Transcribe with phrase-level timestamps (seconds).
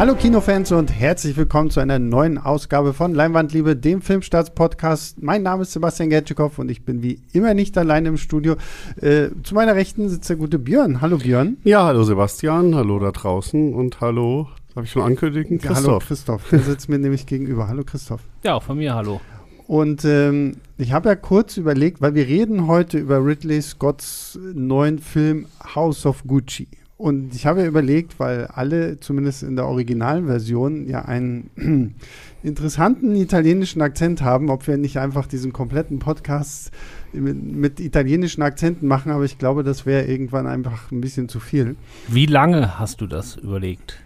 [0.00, 5.22] Hallo Kinofans und herzlich willkommen zu einer neuen Ausgabe von Leinwandliebe, dem Filmstarts-Podcast.
[5.22, 8.56] Mein Name ist Sebastian Gertschikow und ich bin wie immer nicht allein im Studio.
[8.98, 11.02] Äh, zu meiner Rechten sitzt der gute Björn.
[11.02, 11.58] Hallo Björn.
[11.64, 15.58] Ja, hallo Sebastian, hallo da draußen und hallo, darf ich schon ankündigen?
[15.58, 15.76] Christoph.
[15.76, 17.68] Ja, hallo Christoph, der sitzt mir nämlich gegenüber.
[17.68, 18.22] Hallo Christoph.
[18.42, 19.20] Ja, auch von mir, hallo.
[19.66, 24.98] Und ähm, ich habe ja kurz überlegt, weil wir reden heute über Ridley Scotts neuen
[24.98, 25.44] Film
[25.74, 26.68] House of Gucci.
[27.00, 31.48] Und ich habe ja überlegt, weil alle, zumindest in der originalen Version, ja einen
[32.42, 36.70] interessanten italienischen Akzent haben, ob wir nicht einfach diesen kompletten Podcast
[37.14, 39.12] mit, mit italienischen Akzenten machen.
[39.12, 41.76] Aber ich glaube, das wäre irgendwann einfach ein bisschen zu viel.
[42.08, 43.98] Wie lange hast du das überlegt?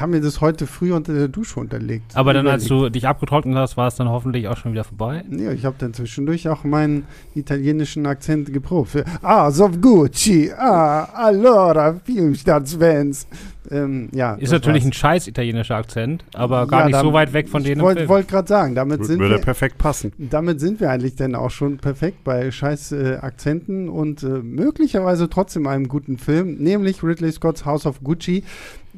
[0.00, 2.16] Ich habe mir das heute früh unter der Dusche unterlegt.
[2.16, 5.22] Aber dann, als du dich abgetrocknet hast, war es dann hoffentlich auch schon wieder vorbei?
[5.28, 7.04] Ja, ich habe dann zwischendurch auch meinen
[7.34, 9.04] italienischen Akzent geprobt.
[9.20, 10.52] Ah, so Gucci.
[10.56, 13.26] Ah, allora, Filmstarts-Fans.
[13.70, 14.88] Ähm, ja, ist natürlich war's.
[14.88, 17.76] ein scheiß italienischer Akzent, aber gar ja, nicht so weit weg von denen.
[17.76, 20.12] Ich wollte wollt gerade sagen, damit sind würde wir perfekt passen.
[20.16, 25.28] Damit sind wir eigentlich dann auch schon perfekt bei scheiß äh, Akzenten und äh, möglicherweise
[25.28, 28.44] trotzdem einem guten Film, nämlich Ridley Scott's House of Gucci.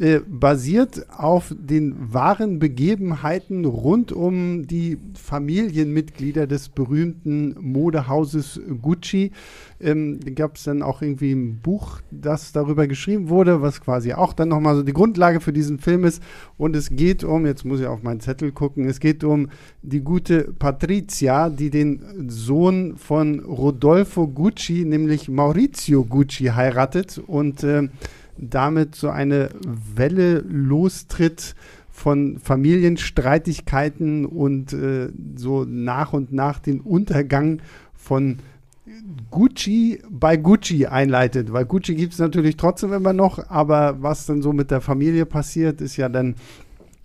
[0.00, 9.32] Äh, basiert auf den wahren Begebenheiten rund um die Familienmitglieder des berühmten Modehauses Gucci.
[9.80, 14.32] Ähm, Gab es dann auch irgendwie ein Buch, das darüber geschrieben wurde, was quasi auch
[14.32, 16.22] dann nochmal so die Grundlage für diesen Film ist.
[16.56, 19.50] Und es geht um, jetzt muss ich auf meinen Zettel gucken, es geht um
[19.82, 27.88] die gute Patrizia, die den Sohn von Rodolfo Gucci, nämlich Maurizio Gucci, heiratet und äh,
[28.38, 31.54] damit so eine Welle lostritt
[31.90, 37.60] von Familienstreitigkeiten und äh, so nach und nach den Untergang
[37.94, 38.38] von
[39.30, 44.42] Gucci bei Gucci einleitet, weil Gucci gibt es natürlich trotzdem immer noch, aber was dann
[44.42, 46.34] so mit der Familie passiert, ist ja dann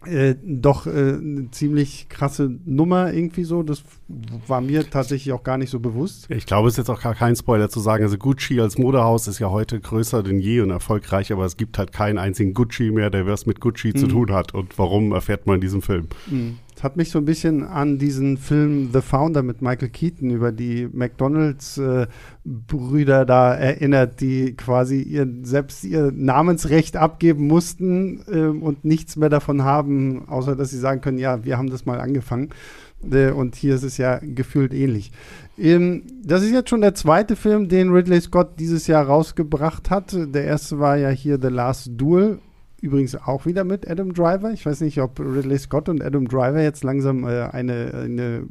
[0.06, 3.64] äh, doch äh, eine ziemlich krasse Nummer irgendwie so.
[3.64, 6.28] Das war mir tatsächlich auch gar nicht so bewusst.
[6.30, 8.04] Ich glaube, es ist jetzt auch gar kein Spoiler zu sagen.
[8.04, 11.78] Also Gucci als Modehaus ist ja heute größer denn je und erfolgreich, aber es gibt
[11.78, 13.98] halt keinen einzigen Gucci mehr, der was mit Gucci mhm.
[13.98, 14.54] zu tun hat.
[14.54, 16.08] Und warum erfährt man in diesem Film?
[16.28, 16.60] Mhm.
[16.82, 20.88] Hat mich so ein bisschen an diesen Film The Founder mit Michael Keaton über die
[20.92, 29.16] McDonalds-Brüder äh, da erinnert, die quasi ihr, selbst ihr Namensrecht abgeben mussten äh, und nichts
[29.16, 32.50] mehr davon haben, außer dass sie sagen können, ja, wir haben das mal angefangen.
[33.10, 35.12] Äh, und hier ist es ja gefühlt ähnlich.
[35.58, 40.16] Ähm, das ist jetzt schon der zweite Film, den Ridley Scott dieses Jahr rausgebracht hat.
[40.16, 42.40] Der erste war ja hier The Last Duel
[42.80, 44.52] Übrigens auch wieder mit Adam Driver.
[44.52, 48.44] Ich weiß nicht, ob Ridley Scott und Adam Driver jetzt langsam äh, eine, eine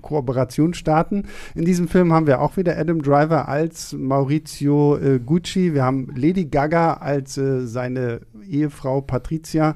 [0.00, 1.24] Kooperation starten.
[1.56, 5.74] In diesem Film haben wir auch wieder Adam Driver als Maurizio äh, Gucci.
[5.74, 9.74] Wir haben Lady Gaga als seine Ehefrau Patricia.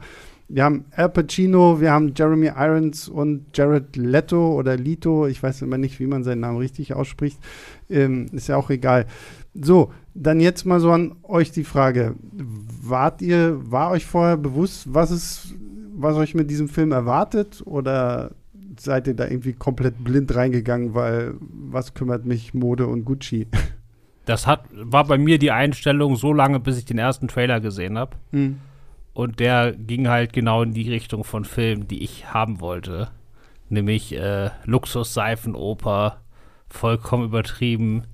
[0.49, 5.27] Wir haben Al Pacino, wir haben Jeremy Irons und Jared Leto oder Lito.
[5.27, 7.39] Ich weiß immer nicht, wie man seinen Namen richtig ausspricht.
[7.91, 9.07] Ähm, ist ja auch egal.
[9.55, 12.15] So, dann jetzt mal so an euch die Frage.
[12.33, 15.55] Wart ihr, war euch vorher bewusst, was es,
[15.95, 17.63] was euch mit diesem Film erwartet?
[17.67, 18.31] Oder
[18.79, 23.49] seid ihr da irgendwie komplett blind reingegangen, weil was kümmert mich Mode und Gucci?
[24.25, 27.99] Das hat, war bei mir die Einstellung so lange, bis ich den ersten Trailer gesehen
[27.99, 28.17] habe.
[28.33, 28.59] Hm.
[29.19, 33.11] Und der ging halt genau in die Richtung von Filmen, die ich haben wollte.
[33.69, 36.21] Nämlich äh, Luxus-Seifenoper,
[36.69, 38.05] vollkommen übertrieben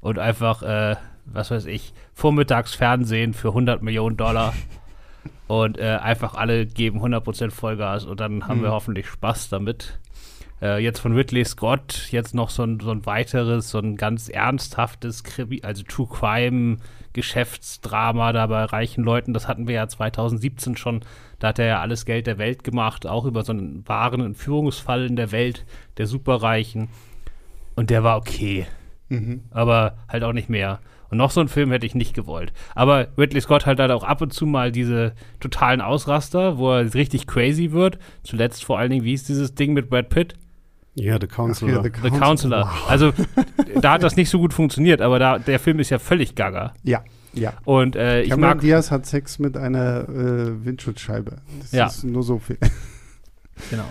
[0.00, 4.54] und einfach, äh, was weiß ich, vormittags Fernsehen für 100 Millionen Dollar.
[5.48, 8.62] und äh, einfach alle geben 100% Vollgas und dann haben mhm.
[8.62, 9.98] wir hoffentlich Spaß damit.
[10.60, 14.28] Äh, jetzt von Ridley Scott, jetzt noch so ein, so ein weiteres, so ein ganz
[14.28, 16.78] ernsthaftes, Krimi, also True Crime
[17.12, 19.32] Geschäftsdrama da bei reichen Leuten.
[19.32, 21.00] Das hatten wir ja 2017 schon.
[21.38, 25.06] Da hat er ja alles Geld der Welt gemacht, auch über so einen wahren Entführungsfall
[25.06, 25.64] in der Welt
[25.96, 26.88] der Superreichen.
[27.74, 28.66] Und der war okay.
[29.08, 29.42] Mhm.
[29.50, 30.80] Aber halt auch nicht mehr.
[31.10, 32.52] Und noch so einen Film hätte ich nicht gewollt.
[32.74, 36.94] Aber Ridley Scott hat halt auch ab und zu mal diese totalen Ausraster, wo er
[36.94, 37.98] richtig crazy wird.
[38.22, 40.34] Zuletzt vor allen Dingen, wie ist dieses Ding mit Brad Pitt?
[40.98, 41.72] Ja, The Counselor.
[41.72, 42.64] Ja, The, The Counselor.
[42.64, 42.90] Wow.
[42.90, 43.12] Also,
[43.80, 46.74] da hat das nicht so gut funktioniert, aber da, der Film ist ja völlig gaga.
[46.82, 47.02] Ja,
[47.32, 47.52] ja.
[47.64, 48.60] Und äh, ich Cameron mag.
[48.60, 51.36] Diaz hat Sex mit einer äh, Windschutzscheibe.
[51.60, 51.86] Das ja.
[51.86, 52.58] ist nur so viel.
[53.70, 53.84] Genau.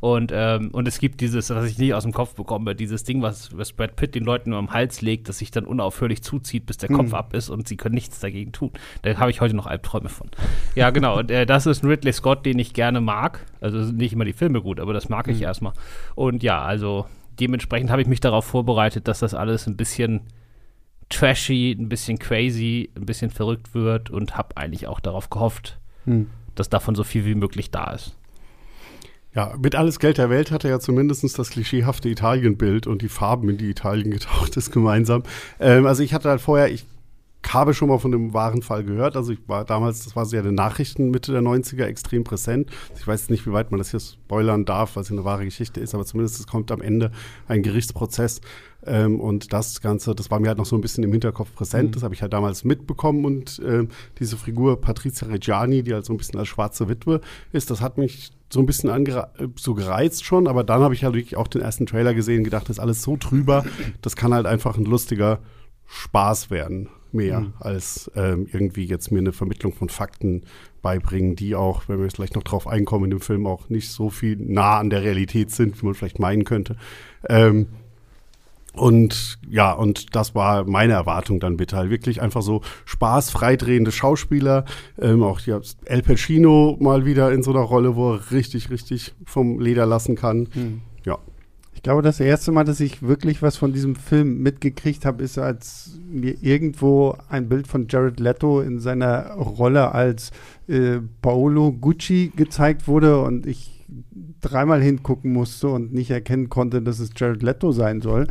[0.00, 3.22] Und, ähm, und es gibt dieses, was ich nicht aus dem Kopf bekomme, dieses Ding,
[3.22, 6.66] was, was Brad Pitt den Leuten nur am Hals legt, das sich dann unaufhörlich zuzieht,
[6.66, 7.14] bis der Kopf mhm.
[7.14, 8.70] ab ist und sie können nichts dagegen tun.
[9.02, 10.30] Da habe ich heute noch Albträume von.
[10.74, 11.18] Ja, genau.
[11.18, 13.46] Und äh, das ist ein Ridley Scott, den ich gerne mag.
[13.60, 15.32] Also sind nicht immer die Filme gut, aber das mag mhm.
[15.34, 15.72] ich erstmal.
[16.14, 17.06] Und ja, also
[17.40, 20.20] dementsprechend habe ich mich darauf vorbereitet, dass das alles ein bisschen
[21.08, 26.28] trashy, ein bisschen crazy, ein bisschen verrückt wird und habe eigentlich auch darauf gehofft, mhm
[26.54, 28.16] dass davon so viel wie möglich da ist.
[29.34, 33.08] Ja, mit alles Geld der Welt hat er ja zumindest das klischeehafte Italienbild und die
[33.08, 35.24] Farben, in die Italien getaucht ist, gemeinsam.
[35.58, 36.86] Ähm, also ich hatte halt vorher, ich
[37.52, 39.16] habe schon mal von dem wahren Fall gehört.
[39.16, 42.70] Also ich war damals, das war so ja in Nachrichten Mitte der 90er extrem präsent.
[42.96, 45.80] Ich weiß nicht, wie weit man das hier spoilern darf, weil es eine wahre Geschichte
[45.80, 47.10] ist, aber zumindest es kommt am Ende
[47.48, 48.40] ein Gerichtsprozess.
[48.86, 51.90] Ähm, und das Ganze, das war mir halt noch so ein bisschen im Hinterkopf präsent.
[51.90, 51.92] Mhm.
[51.92, 53.24] Das habe ich halt damals mitbekommen.
[53.24, 53.86] Und äh,
[54.18, 57.20] diese Figur Patrizia Reggiani, die halt so ein bisschen als schwarze Witwe
[57.52, 58.90] ist, das hat mich so ein bisschen
[59.56, 60.46] so gereizt schon.
[60.46, 62.82] Aber dann habe ich halt wirklich auch den ersten Trailer gesehen und gedacht, das ist
[62.82, 63.64] alles so trüber.
[64.02, 65.40] Das kann halt einfach ein lustiger
[65.86, 67.52] Spaß werden mehr, mhm.
[67.60, 70.42] als ähm, irgendwie jetzt mir eine Vermittlung von Fakten
[70.82, 73.90] beibringen, die auch, wenn wir jetzt vielleicht noch drauf einkommen, in dem Film auch nicht
[73.90, 76.76] so viel nah an der Realität sind, wie man vielleicht meinen könnte.
[77.28, 77.68] Ähm,
[78.74, 83.92] und ja, und das war meine Erwartung dann bitte halt wirklich einfach so Spaß, freidrehende
[83.92, 84.64] Schauspieler,
[85.00, 89.14] ähm, auch ja, El Pacino mal wieder in so einer Rolle, wo er richtig, richtig
[89.24, 90.48] vom Leder lassen kann.
[90.54, 90.80] Mhm.
[91.04, 91.18] Ja
[91.84, 96.00] glaube, das erste Mal, dass ich wirklich was von diesem Film mitgekriegt habe, ist, als
[96.10, 100.32] mir irgendwo ein Bild von Jared Leto in seiner Rolle als
[100.66, 103.84] äh, Paolo Gucci gezeigt wurde und ich
[104.40, 108.28] dreimal hingucken musste und nicht erkennen konnte, dass es Jared Leto sein soll,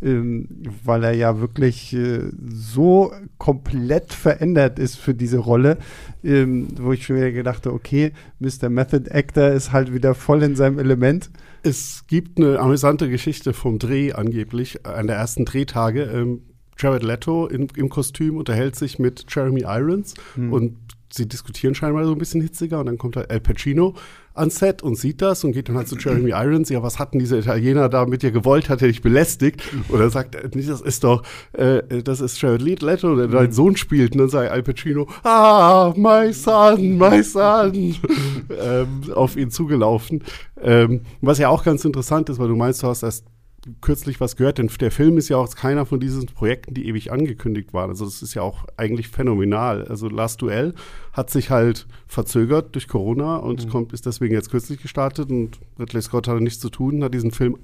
[0.00, 0.48] ähm,
[0.84, 5.78] weil er ja wirklich äh, so komplett verändert ist für diese Rolle,
[6.22, 8.68] ähm, wo ich schon wieder gedacht habe, okay, Mr.
[8.68, 11.30] Method Actor ist halt wieder voll in seinem Element.
[11.62, 16.02] Es gibt eine amüsante Geschichte vom Dreh angeblich, an der ersten Drehtage.
[16.02, 16.42] Ähm,
[16.78, 20.52] Jared Leto in, im Kostüm unterhält sich mit Jeremy Irons hm.
[20.52, 20.76] und
[21.12, 23.94] sie diskutieren scheinbar so ein bisschen hitziger und dann kommt halt Al Pacino
[24.34, 27.18] ans Set und sieht das und geht dann halt zu Jeremy Irons, ja, was hatten
[27.18, 29.62] diese Italiener da mit dir gewollt, hat er dich belästigt?
[29.88, 33.76] Und er sagt, äh, das ist doch, äh, das ist Jared Leto, der dein Sohn
[33.76, 34.12] spielt.
[34.12, 37.72] Und dann sagt Al Pacino, ah, my son, my son,
[38.60, 40.22] ähm, auf ihn zugelaufen.
[40.60, 43.26] Ähm, was ja auch ganz interessant ist, weil du meinst, du hast erst
[43.80, 47.12] kürzlich was gehört, denn der Film ist ja auch keiner von diesen Projekten, die ewig
[47.12, 47.90] angekündigt waren.
[47.90, 49.84] Also das ist ja auch eigentlich phänomenal.
[49.84, 50.74] Also Last Duell
[51.12, 53.70] hat sich halt verzögert durch Corona und mhm.
[53.70, 57.30] kommt, ist deswegen jetzt kürzlich gestartet und Ridley Scott hatte nichts zu tun, hat diesen
[57.30, 57.56] Film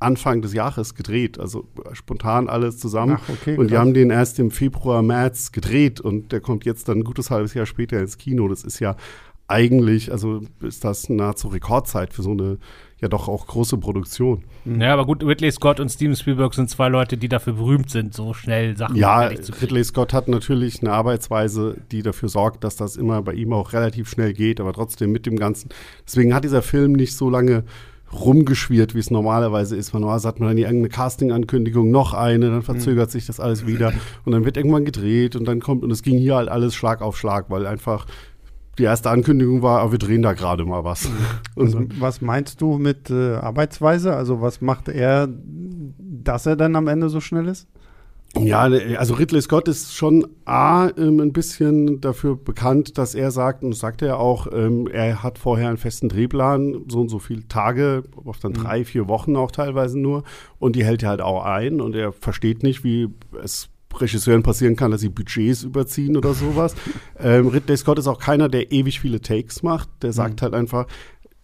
[0.00, 3.18] Anfang des Jahres gedreht, also spontan alles zusammen.
[3.20, 6.88] Ach, okay, und die haben den erst im Februar, März gedreht und der kommt jetzt
[6.88, 8.46] dann ein gutes halbes Jahr später ins Kino.
[8.46, 8.96] Das ist ja
[9.48, 12.58] eigentlich, also ist das nahezu Rekordzeit für so eine
[13.00, 14.44] ja doch auch große Produktion.
[14.64, 18.12] Ja, aber gut, Ridley Scott und Steven Spielberg sind zwei Leute, die dafür berühmt sind,
[18.12, 19.20] so schnell Sachen Ja,
[19.62, 23.72] Ridley Scott hat natürlich eine Arbeitsweise, die dafür sorgt, dass das immer bei ihm auch
[23.72, 25.70] relativ schnell geht, aber trotzdem mit dem Ganzen.
[26.06, 27.64] Deswegen hat dieser Film nicht so lange
[28.12, 29.92] rumgeschwirrt, wie es normalerweise ist.
[29.92, 33.12] Normalerweise hat man dann irgendeine Casting-Ankündigung, noch eine, dann verzögert mhm.
[33.12, 33.92] sich das alles wieder
[34.24, 37.02] und dann wird irgendwann gedreht und dann kommt, und es ging hier halt alles Schlag
[37.02, 38.06] auf Schlag, weil einfach
[38.78, 41.08] die erste Ankündigung war, aber wir drehen da gerade mal was.
[41.54, 41.76] was.
[41.98, 44.14] was meinst du mit äh, Arbeitsweise?
[44.14, 47.66] Also was macht er, dass er dann am Ende so schnell ist?
[48.36, 48.60] Ja,
[48.98, 53.70] also Ridley Scott ist schon A, ähm, ein bisschen dafür bekannt, dass er sagt, und
[53.70, 57.48] das sagt er auch, ähm, er hat vorher einen festen Drehplan, so und so viele
[57.48, 58.56] Tage, oft dann mhm.
[58.56, 60.24] drei, vier Wochen auch teilweise nur,
[60.58, 63.08] und die hält er halt auch ein und er versteht nicht, wie
[63.42, 63.70] es
[64.00, 66.74] Regisseuren passieren kann, dass sie Budgets überziehen oder sowas.
[67.18, 69.88] ähm, Ridley Scott ist auch keiner, der ewig viele Takes macht.
[70.02, 70.44] Der sagt mhm.
[70.44, 70.86] halt einfach,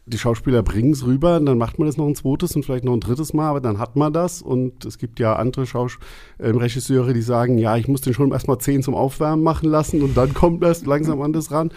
[0.06, 2.92] die Schauspieler bringen es rüber, dann macht man das noch ein zweites und vielleicht noch
[2.92, 4.42] ein drittes Mal, aber dann hat man das.
[4.42, 5.98] Und es gibt ja andere Schaus
[6.38, 10.02] äh, Regisseure, die sagen, ja, ich muss den schon erstmal zehn zum Aufwärmen machen lassen
[10.02, 11.70] und dann kommt das langsam an das ran.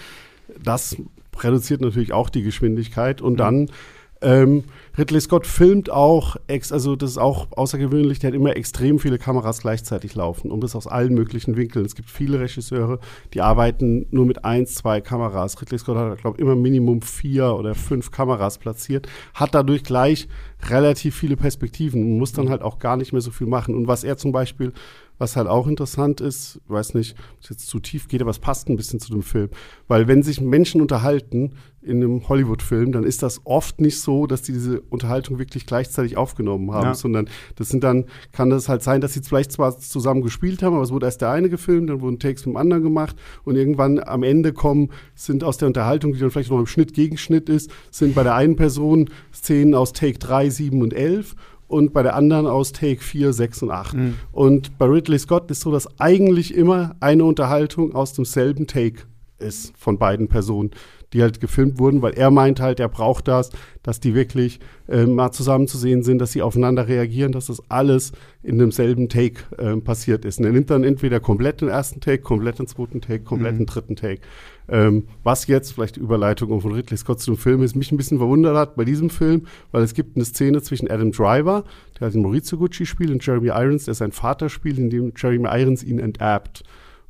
[0.61, 0.97] Das
[1.39, 3.37] reduziert natürlich auch die Geschwindigkeit und mhm.
[3.37, 3.71] dann
[4.21, 4.63] ähm,
[4.97, 6.37] Ridley Scott filmt auch,
[6.71, 10.75] also das ist auch außergewöhnlich, der hat immer extrem viele Kameras gleichzeitig laufen und das
[10.75, 11.85] aus allen möglichen Winkeln.
[11.85, 12.99] Es gibt viele Regisseure,
[13.33, 15.61] die arbeiten nur mit eins, zwei Kameras.
[15.61, 20.27] Ridley Scott hat, glaube ich, immer Minimum vier oder fünf Kameras platziert, hat dadurch gleich
[20.67, 23.75] relativ viele Perspektiven und muss dann halt auch gar nicht mehr so viel machen.
[23.75, 24.73] Und was er zum Beispiel
[25.17, 28.39] was halt auch interessant ist, weiß nicht, ob es jetzt zu tief geht, aber es
[28.39, 29.49] passt ein bisschen zu dem Film.
[29.87, 31.53] Weil wenn sich Menschen unterhalten
[31.87, 36.17] in einem Hollywood-Film, dann ist das oft nicht so, dass die diese Unterhaltung wirklich gleichzeitig
[36.17, 36.93] aufgenommen haben, ja.
[36.93, 40.75] sondern das sind dann, kann das halt sein, dass sie vielleicht zwar zusammen gespielt haben,
[40.75, 43.55] aber es wurde erst der eine gefilmt, dann wurden Takes mit dem anderen gemacht und
[43.55, 47.49] irgendwann am Ende kommen, sind aus der Unterhaltung, die dann vielleicht noch im Schnitt Gegenschnitt
[47.49, 51.35] ist, sind bei der einen Person Szenen aus Take 3, 7 und 11
[51.67, 53.93] und bei der anderen aus Take 4, 6 und 8.
[53.93, 54.13] Mhm.
[54.31, 59.03] Und bei Ridley Scott ist so, dass eigentlich immer eine Unterhaltung aus demselben Take
[59.39, 60.71] ist von beiden Personen,
[61.13, 64.59] die halt gefilmt wurden, weil er meint halt, er braucht das, dass die wirklich
[64.89, 68.11] äh, mal zusammen zu sehen sind, dass sie aufeinander reagieren, dass das alles
[68.43, 70.39] in demselben Take äh, passiert ist.
[70.39, 73.59] Und er nimmt dann entweder komplett den ersten Take, komplett den zweiten Take, komplett mhm.
[73.59, 74.21] den dritten Take.
[74.69, 77.97] Ähm, was jetzt, vielleicht die Überleitung von Ridley Scott zu dem Film ist, mich ein
[77.97, 81.63] bisschen verwundert hat bei diesem Film, weil es gibt eine Szene zwischen Adam Driver,
[81.95, 85.13] der halt den Maurizio Gucci spielt, und Jeremy Irons, der sein Vater spielt, in dem
[85.15, 86.63] Jeremy Irons ihn enterbt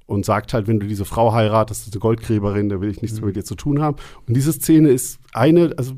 [0.08, 3.28] und sagt halt, wenn du diese Frau heiratest, eine Goldgräberin, da will ich nichts mehr
[3.28, 3.98] mit dir zu tun haben.
[4.26, 5.94] Und diese Szene ist eine, also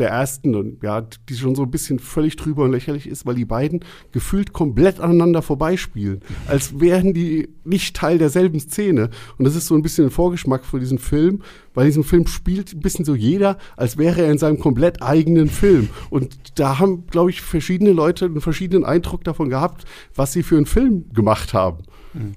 [0.00, 3.34] der ersten und ja, die schon so ein bisschen völlig drüber und lächerlich ist, weil
[3.34, 3.80] die beiden
[4.12, 9.10] gefühlt komplett aneinander vorbeispielen, als wären die nicht Teil derselben Szene.
[9.38, 11.42] Und das ist so ein bisschen ein Vorgeschmack für diesen Film,
[11.74, 15.48] weil diesem Film spielt ein bisschen so jeder, als wäre er in seinem komplett eigenen
[15.48, 15.90] Film.
[16.08, 20.56] Und da haben, glaube ich, verschiedene Leute einen verschiedenen Eindruck davon gehabt, was sie für
[20.56, 21.84] einen Film gemacht haben.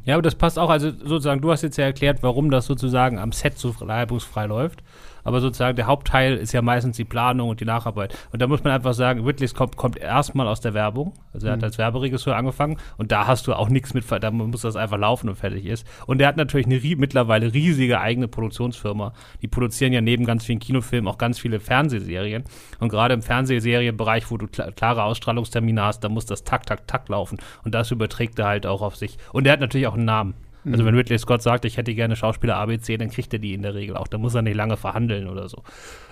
[0.05, 0.69] Ja, aber das passt auch.
[0.69, 4.83] Also sozusagen, du hast jetzt ja erklärt, warum das sozusagen am Set so reibungsfrei läuft
[5.23, 8.17] aber sozusagen der Hauptteil ist ja meistens die Planung und die Nacharbeit.
[8.31, 11.13] Und da muss man einfach sagen, Ridley kommt, kommt erstmal aus der Werbung.
[11.33, 11.57] Also er mhm.
[11.57, 14.97] hat als Werberegisseur angefangen und da hast du auch nichts mit, da muss das einfach
[14.97, 15.85] laufen und fertig ist.
[16.05, 19.13] Und er hat natürlich eine mittlerweile riesige eigene Produktionsfirma.
[19.41, 22.43] Die produzieren ja neben ganz vielen Kinofilmen auch ganz viele Fernsehserien.
[22.79, 27.09] Und gerade im Fernsehserienbereich, wo du klare Ausstrahlungstermine hast, da muss das tak, tak, tak
[27.09, 27.37] laufen.
[27.63, 29.17] Und das überträgt er halt auch auf sich.
[29.31, 30.33] Und er hat natürlich auch einen Namen.
[30.71, 33.61] Also wenn Ridley Scott sagt, ich hätte gerne Schauspieler ABC, dann kriegt er die in
[33.61, 34.07] der Regel auch.
[34.07, 35.63] Da muss er nicht lange verhandeln oder so.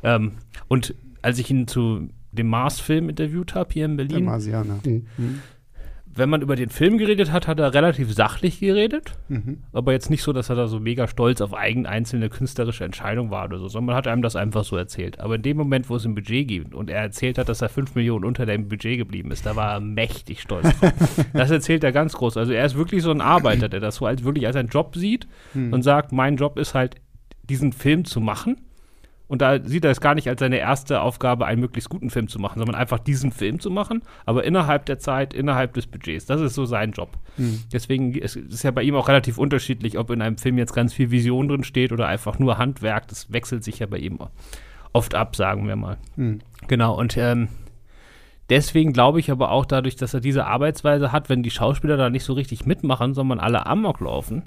[0.04, 0.34] Ähm,
[0.68, 4.18] und als ich ihn zu dem Mars-Film interviewt habe hier in Berlin.
[4.18, 4.80] Der Marsianer.
[4.84, 5.42] Mhm.
[6.14, 9.14] Wenn man über den Film geredet hat, hat er relativ sachlich geredet.
[9.30, 9.60] Mhm.
[9.72, 13.32] Aber jetzt nicht so, dass er da so mega stolz auf eigen einzelne künstlerische Entscheidung
[13.32, 15.20] war oder so, sondern man hat einem das einfach so erzählt.
[15.20, 17.70] Aber in dem Moment, wo es ein Budget gibt und er erzählt hat, dass er
[17.70, 20.94] 5 Millionen unter dem Budget geblieben ist, da war er mächtig stolz drauf.
[21.34, 22.38] das erzählt er ganz groß.
[22.38, 24.96] Also er ist wirklich so ein Arbeiter, der das so als wirklich als einen Job
[24.96, 25.74] sieht mhm.
[25.74, 26.96] und sagt, mein Job ist halt,
[27.50, 28.58] diesen Film zu machen
[29.32, 32.28] und da sieht er es gar nicht als seine erste Aufgabe, einen möglichst guten Film
[32.28, 36.26] zu machen, sondern einfach diesen Film zu machen, aber innerhalb der Zeit, innerhalb des Budgets.
[36.26, 37.18] Das ist so sein Job.
[37.38, 37.62] Mhm.
[37.72, 40.94] Deswegen ist es ja bei ihm auch relativ unterschiedlich, ob in einem Film jetzt ganz
[40.94, 43.08] viel Vision drin steht oder einfach nur Handwerk.
[43.08, 44.20] Das wechselt sich ja bei ihm
[44.92, 45.96] oft ab, sagen wir mal.
[46.18, 46.42] Mhm.
[46.68, 47.48] Genau, und ähm,
[48.50, 52.10] deswegen glaube ich aber auch dadurch, dass er diese Arbeitsweise hat, wenn die Schauspieler da
[52.10, 54.44] nicht so richtig mitmachen, sondern alle Amok laufen,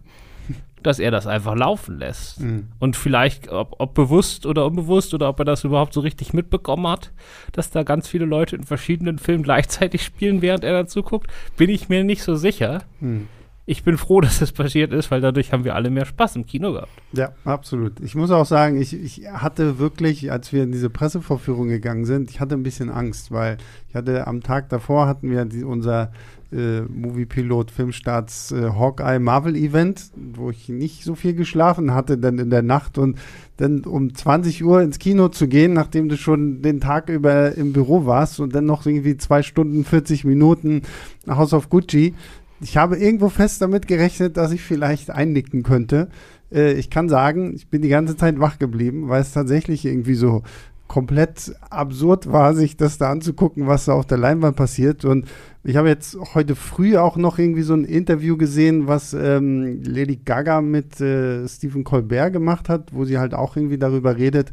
[0.87, 2.41] dass er das einfach laufen lässt.
[2.41, 2.69] Mhm.
[2.79, 6.87] Und vielleicht, ob, ob, bewusst oder unbewusst oder ob er das überhaupt so richtig mitbekommen
[6.87, 7.12] hat,
[7.53, 11.71] dass da ganz viele Leute in verschiedenen Filmen gleichzeitig spielen, während er dazu guckt, bin
[11.71, 12.83] ich mir nicht so sicher.
[13.00, 13.29] Mhm.
[13.67, 16.47] Ich bin froh, dass das passiert ist, weil dadurch haben wir alle mehr Spaß im
[16.47, 16.93] Kino gehabt.
[17.12, 18.00] Ja, absolut.
[18.00, 22.31] Ich muss auch sagen, ich, ich hatte wirklich, als wir in diese Pressevorführung gegangen sind,
[22.31, 23.57] ich hatte ein bisschen Angst, weil
[23.88, 26.12] ich hatte am Tag davor hatten wir die, unser
[26.54, 32.38] äh, Movie-Pilot Filmstarts äh, Hawkeye Marvel Event, wo ich nicht so viel geschlafen hatte dann
[32.38, 33.18] in der Nacht und
[33.56, 37.73] dann um 20 Uhr ins Kino zu gehen, nachdem du schon den Tag über im
[37.73, 40.82] Büro warst und dann noch irgendwie zwei Stunden 40 Minuten
[41.28, 42.14] House of Gucci.
[42.61, 46.08] Ich habe irgendwo fest damit gerechnet, dass ich vielleicht einnicken könnte.
[46.52, 50.14] Äh, ich kann sagen, ich bin die ganze Zeit wach geblieben, weil es tatsächlich irgendwie
[50.14, 50.42] so
[50.87, 55.04] komplett absurd war, sich das da anzugucken, was da auf der Leinwand passiert.
[55.04, 55.26] Und
[55.64, 60.16] ich habe jetzt heute früh auch noch irgendwie so ein Interview gesehen, was ähm, Lady
[60.16, 64.52] Gaga mit äh, Stephen Colbert gemacht hat, wo sie halt auch irgendwie darüber redet,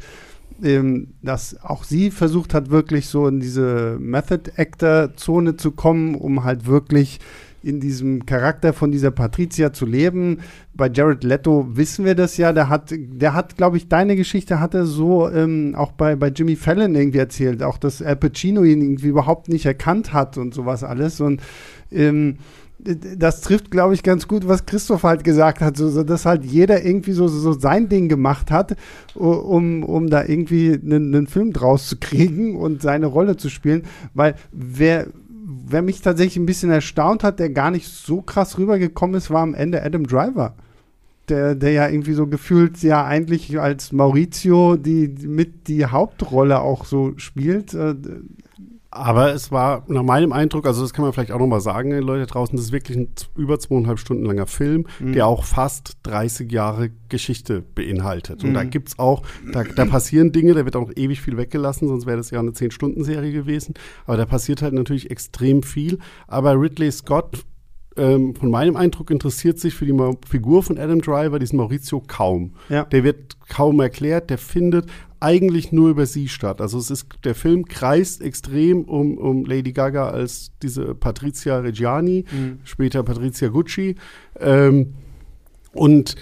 [0.63, 6.15] ähm, dass auch sie versucht hat, wirklich so in diese Method Actor Zone zu kommen,
[6.15, 7.19] um halt wirklich
[7.63, 10.39] in diesem Charakter von dieser Patricia zu leben.
[10.73, 12.53] Bei Jared Leto wissen wir das ja.
[12.53, 16.29] Der hat, der hat, glaube ich, deine Geschichte hat er so ähm, auch bei, bei
[16.29, 17.63] Jimmy Fallon irgendwie erzählt.
[17.63, 21.21] Auch, dass Al Pacino ihn irgendwie überhaupt nicht erkannt hat und sowas alles.
[21.21, 21.41] Und
[21.91, 22.37] ähm,
[22.83, 26.43] das trifft, glaube ich, ganz gut, was Christoph halt gesagt hat, so, so, dass halt
[26.43, 28.75] jeder irgendwie so, so sein Ding gemacht hat,
[29.13, 33.83] um, um da irgendwie einen, einen Film draus zu kriegen und seine Rolle zu spielen.
[34.13, 35.07] Weil wer,
[35.71, 39.41] wer mich tatsächlich ein bisschen erstaunt hat, der gar nicht so krass rübergekommen ist, war
[39.41, 40.55] am Ende Adam Driver.
[41.29, 46.83] Der, der ja irgendwie so gefühlt ja eigentlich als Maurizio die, mit die Hauptrolle auch
[46.85, 47.73] so spielt.
[47.73, 47.95] Äh,
[48.91, 52.25] aber es war nach meinem Eindruck, also das kann man vielleicht auch nochmal sagen, Leute
[52.25, 53.07] draußen, das ist wirklich ein
[53.37, 55.13] über zweieinhalb Stunden langer Film, mhm.
[55.13, 58.43] der auch fast 30 Jahre Geschichte beinhaltet.
[58.43, 58.53] Und mhm.
[58.55, 62.05] da gibt es auch, da, da, passieren Dinge, da wird auch ewig viel weggelassen, sonst
[62.05, 63.75] wäre das ja eine 10-Stunden-Serie gewesen.
[64.05, 65.99] Aber da passiert halt natürlich extrem viel.
[66.27, 67.45] Aber Ridley Scott
[67.97, 72.55] ähm, von meinem Eindruck interessiert sich für die Figur von Adam Driver, diesen Maurizio, kaum.
[72.69, 72.83] Ja.
[72.85, 74.87] Der wird kaum erklärt, der findet
[75.21, 76.61] eigentlich nur über sie statt.
[76.61, 82.25] Also es ist, der Film kreist extrem um, um Lady Gaga als diese Patrizia Reggiani,
[82.31, 82.59] mhm.
[82.63, 83.95] später Patrizia Gucci.
[84.39, 84.95] Ähm,
[85.73, 86.15] und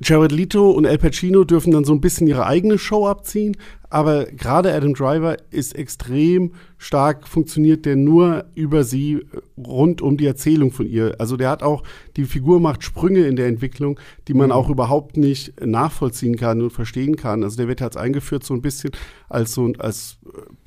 [0.00, 3.56] Jared Leto und Al Pacino dürfen dann so ein bisschen ihre eigene Show abziehen,
[3.90, 9.26] aber gerade Adam Driver ist extrem stark funktioniert, der nur über sie äh,
[9.58, 11.16] rund um die Erzählung von ihr.
[11.18, 11.82] Also der hat auch,
[12.16, 14.52] die Figur macht Sprünge in der Entwicklung, die man mhm.
[14.52, 17.42] auch überhaupt nicht nachvollziehen kann und verstehen kann.
[17.42, 18.92] Also der wird jetzt eingeführt so ein bisschen
[19.28, 20.18] als so als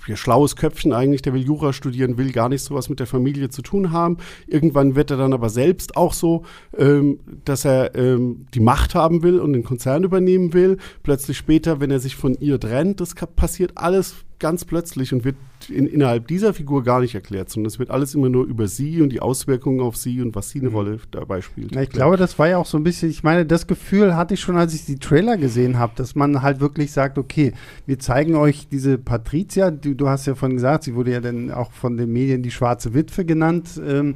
[0.08, 3.50] ja, schlaues Köpfchen eigentlich, der will Jura studieren, will gar nicht sowas mit der Familie
[3.50, 4.18] zu tun haben.
[4.48, 6.44] Irgendwann wird er dann aber selbst auch so,
[6.78, 10.78] ähm, dass er ähm, die Macht haben will und den Konzern übernehmen will.
[11.04, 15.36] Plötzlich später, wenn er sich von ihr trennt, das passiert alles ganz plötzlich und wird
[15.70, 19.02] in, innerhalb dieser Figur gar nicht erklärt, sondern es wird alles immer nur über sie
[19.02, 20.76] und die Auswirkungen auf sie und was sie eine mhm.
[20.76, 21.76] Rolle dabei spielt.
[21.76, 24.34] Ja, ich glaube, das war ja auch so ein bisschen, ich meine, das Gefühl hatte
[24.34, 27.54] ich schon, als ich die Trailer gesehen habe, dass man halt wirklich sagt, okay,
[27.86, 31.52] wir zeigen euch diese Patricia, du, du hast ja vorhin gesagt, sie wurde ja dann
[31.52, 33.80] auch von den Medien die schwarze Witwe genannt.
[33.86, 34.16] Ähm,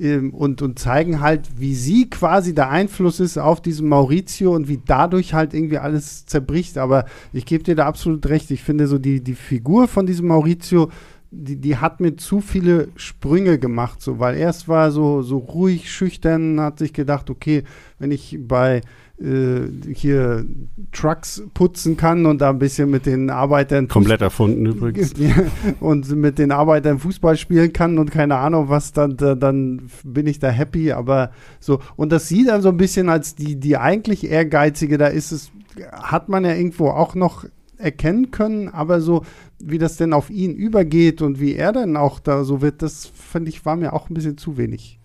[0.00, 4.66] ähm, und, und zeigen halt, wie sie quasi der Einfluss ist auf diesen Maurizio und
[4.66, 6.78] wie dadurch halt irgendwie alles zerbricht.
[6.78, 8.50] Aber ich gebe dir da absolut recht.
[8.50, 10.90] Ich finde so die, die Figur von diesem Maurizio,
[11.30, 15.90] die, die hat mir zu viele Sprünge gemacht, so, weil erst war so, so ruhig,
[15.90, 17.62] schüchtern, hat sich gedacht, okay,
[17.98, 18.80] wenn ich bei
[19.22, 20.46] hier
[20.92, 23.86] Trucks putzen kann und da ein bisschen mit den Arbeitern.
[23.86, 25.12] Komplett erfunden übrigens.
[25.80, 30.38] und mit den Arbeitern Fußball spielen kann und keine Ahnung was, dann, dann bin ich
[30.38, 30.92] da happy.
[30.92, 35.08] Aber so, und das sieht dann so ein bisschen als die, die eigentlich ehrgeizige, da
[35.08, 35.50] ist es,
[35.92, 37.44] hat man ja irgendwo auch noch
[37.76, 39.24] erkennen können, aber so,
[39.58, 43.06] wie das denn auf ihn übergeht und wie er dann auch da so wird, das
[43.06, 44.99] finde ich, war mir auch ein bisschen zu wenig.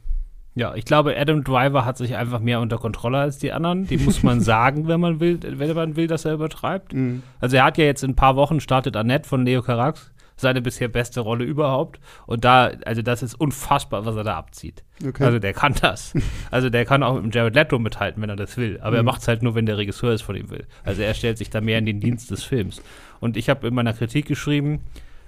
[0.55, 3.87] Ja, ich glaube, Adam Driver hat sich einfach mehr unter Kontrolle als die anderen.
[3.87, 6.93] Die muss man sagen, wenn man will, wenn man will, dass er übertreibt.
[6.93, 7.23] Mhm.
[7.41, 10.61] Also er hat ja jetzt in ein paar Wochen startet Annette von Leo Carax seine
[10.61, 11.99] bisher beste Rolle überhaupt.
[12.25, 14.83] Und da, also das ist unfassbar, was er da abzieht.
[15.05, 15.23] Okay.
[15.23, 16.13] Also der kann das.
[16.51, 18.79] Also der kann auch mit Jared Leto mithalten, wenn er das will.
[18.81, 18.97] Aber mhm.
[18.97, 20.65] er macht es halt nur, wenn der Regisseur es von ihm will.
[20.83, 22.81] Also er stellt sich da mehr in den Dienst des Films.
[23.19, 24.81] Und ich habe in meiner Kritik geschrieben,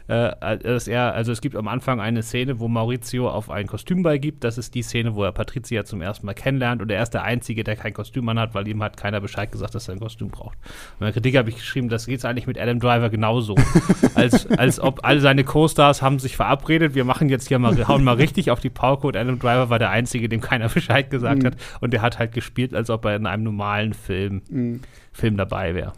[0.08, 4.04] äh, dass er, also es gibt am Anfang eine Szene, wo Maurizio auf ein Kostüm
[4.04, 4.44] beigibt.
[4.44, 7.24] Das ist die Szene, wo er Patricia zum ersten Mal kennenlernt und er ist der
[7.24, 10.30] Einzige, der kein Kostüm anhat, weil ihm hat keiner Bescheid gesagt, dass er ein Kostüm
[10.30, 10.58] braucht.
[10.64, 13.56] In meiner Kritik habe ich geschrieben, das geht eigentlich mit Adam Driver genauso.
[14.16, 18.04] als, als ob all seine Co-Stars haben sich verabredet, wir machen jetzt hier mal, hauen
[18.04, 21.44] mal richtig auf die Pauke und Adam Driver war der Einzige, dem keiner Bescheid gesagt
[21.44, 21.48] mhm.
[21.48, 24.82] hat und der hat halt gespielt, als ob er in einem normalen Film, mhm.
[25.12, 25.94] Film dabei wäre.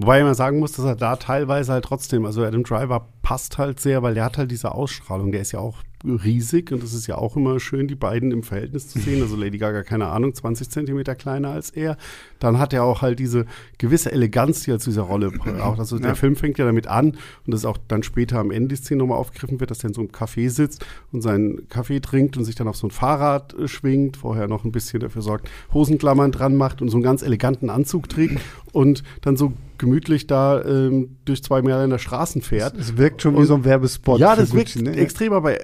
[0.00, 3.80] Wobei man sagen muss, dass er da teilweise halt trotzdem, also Adam Driver passt halt
[3.80, 5.32] sehr, weil der hat halt diese Ausstrahlung.
[5.32, 8.44] Der ist ja auch riesig und es ist ja auch immer schön, die beiden im
[8.44, 9.20] Verhältnis zu sehen.
[9.20, 11.96] Also Lady Gaga, keine Ahnung, 20 Zentimeter kleiner als er.
[12.38, 13.46] Dann hat er auch halt diese
[13.78, 15.80] gewisse Eleganz, die er zu dieser Rolle braucht.
[15.80, 18.68] Also der Film fängt ja damit an und das ist auch dann später am Ende
[18.68, 21.98] die Szene nochmal aufgegriffen wird, dass er in so einem Café sitzt und seinen Kaffee
[21.98, 25.22] trinkt und sich dann auf so ein Fahrrad äh, schwingt, vorher noch ein bisschen dafür
[25.22, 28.40] sorgt, Hosenklammern dran macht und so einen ganz eleganten Anzug trägt
[28.78, 32.76] und dann so gemütlich da ähm, durch zwei Mailänder Straßen fährt.
[32.78, 34.20] Es wirkt schon wie so ein Werbespot.
[34.20, 35.02] Ja, das Gucci, wirkt ne?
[35.02, 35.60] extrem, aber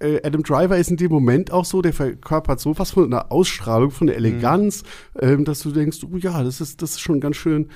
[0.00, 3.32] äh, Adam Driver ist in dem Moment auch so, der verkörpert so was von einer
[3.32, 4.82] Ausstrahlung, von der Eleganz,
[5.14, 5.28] mhm.
[5.28, 7.70] ähm, dass du denkst, oh ja, das ist, das ist schon ganz schön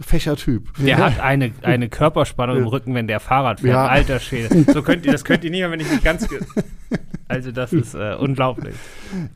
[0.00, 0.68] Fächertyp.
[0.78, 0.98] Der ja.
[0.98, 2.62] hat eine, eine Körperspannung ja.
[2.62, 3.74] im Rücken, wenn der Fahrrad fährt.
[3.74, 3.86] Ja.
[3.86, 4.64] Alter Schäde.
[4.72, 6.28] So könnt ihr, das könnt ihr nicht mehr, wenn ich nicht ganz.
[7.26, 8.74] Also, das ist äh, unglaublich.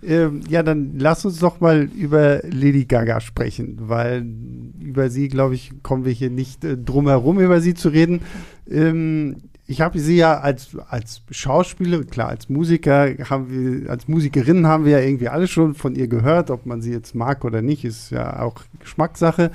[0.02, 4.24] Ähm, ja, dann lass uns doch mal über Lady Gaga sprechen, weil
[4.80, 8.22] über sie, glaube ich, kommen wir hier nicht äh, drum herum, über sie zu reden.
[8.70, 14.66] Ähm, ich habe sie ja als, als Schauspielerin, klar, als Musiker haben wir, als Musikerin
[14.66, 17.62] haben wir ja irgendwie alle schon von ihr gehört, ob man sie jetzt mag oder
[17.62, 19.52] nicht, ist ja auch Geschmackssache.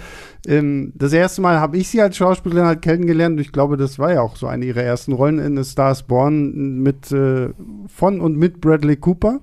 [0.47, 3.99] Ähm, das erste Mal habe ich sie als Schauspielerin halt kennengelernt und ich glaube, das
[3.99, 7.49] war ja auch so eine ihrer ersten Rollen in The Stars Born mit, äh,
[7.93, 9.41] von und mit Bradley Cooper.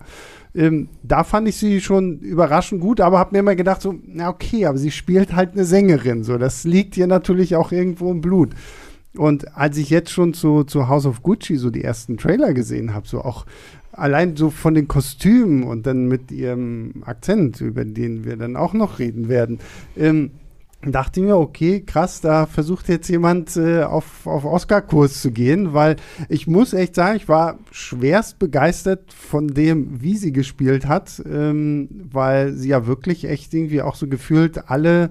[0.55, 4.31] Ähm, da fand ich sie schon überraschend gut, aber habe mir immer gedacht, so, na
[4.31, 8.21] okay, aber sie spielt halt eine Sängerin, so, das liegt ihr natürlich auch irgendwo im
[8.21, 8.51] Blut.
[9.17, 12.95] Und als ich jetzt schon zu, zu House of Gucci so die ersten Trailer gesehen
[12.95, 13.47] habe, so auch
[13.93, 18.73] allein so von den Kostümen und dann mit ihrem Akzent, über den wir dann auch
[18.73, 19.61] noch reden werden,
[19.97, 20.33] ähm,
[20.83, 25.97] dachte mir, okay, krass, da versucht jetzt jemand äh, auf, auf Oscar-Kurs zu gehen, weil
[26.29, 31.89] ich muss echt sagen, ich war schwerst begeistert von dem, wie sie gespielt hat, ähm,
[32.11, 35.11] weil sie ja wirklich echt irgendwie auch so gefühlt alle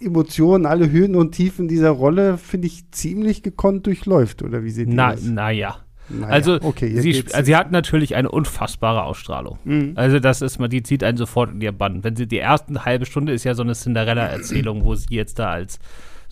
[0.00, 4.88] Emotionen, alle Höhen und Tiefen dieser Rolle, finde ich, ziemlich gekonnt durchläuft, oder wie sieht
[4.88, 5.24] Na, das?
[5.24, 5.76] Naja.
[6.08, 9.58] Naja, also, okay, sie, also sie hat natürlich eine unfassbare Ausstrahlung.
[9.64, 9.92] Mhm.
[9.96, 12.04] Also das ist mal, die zieht einen sofort in ihr Bann.
[12.04, 15.50] Wenn sie die erste halbe Stunde ist ja so eine Cinderella-Erzählung, wo sie jetzt da
[15.50, 15.80] als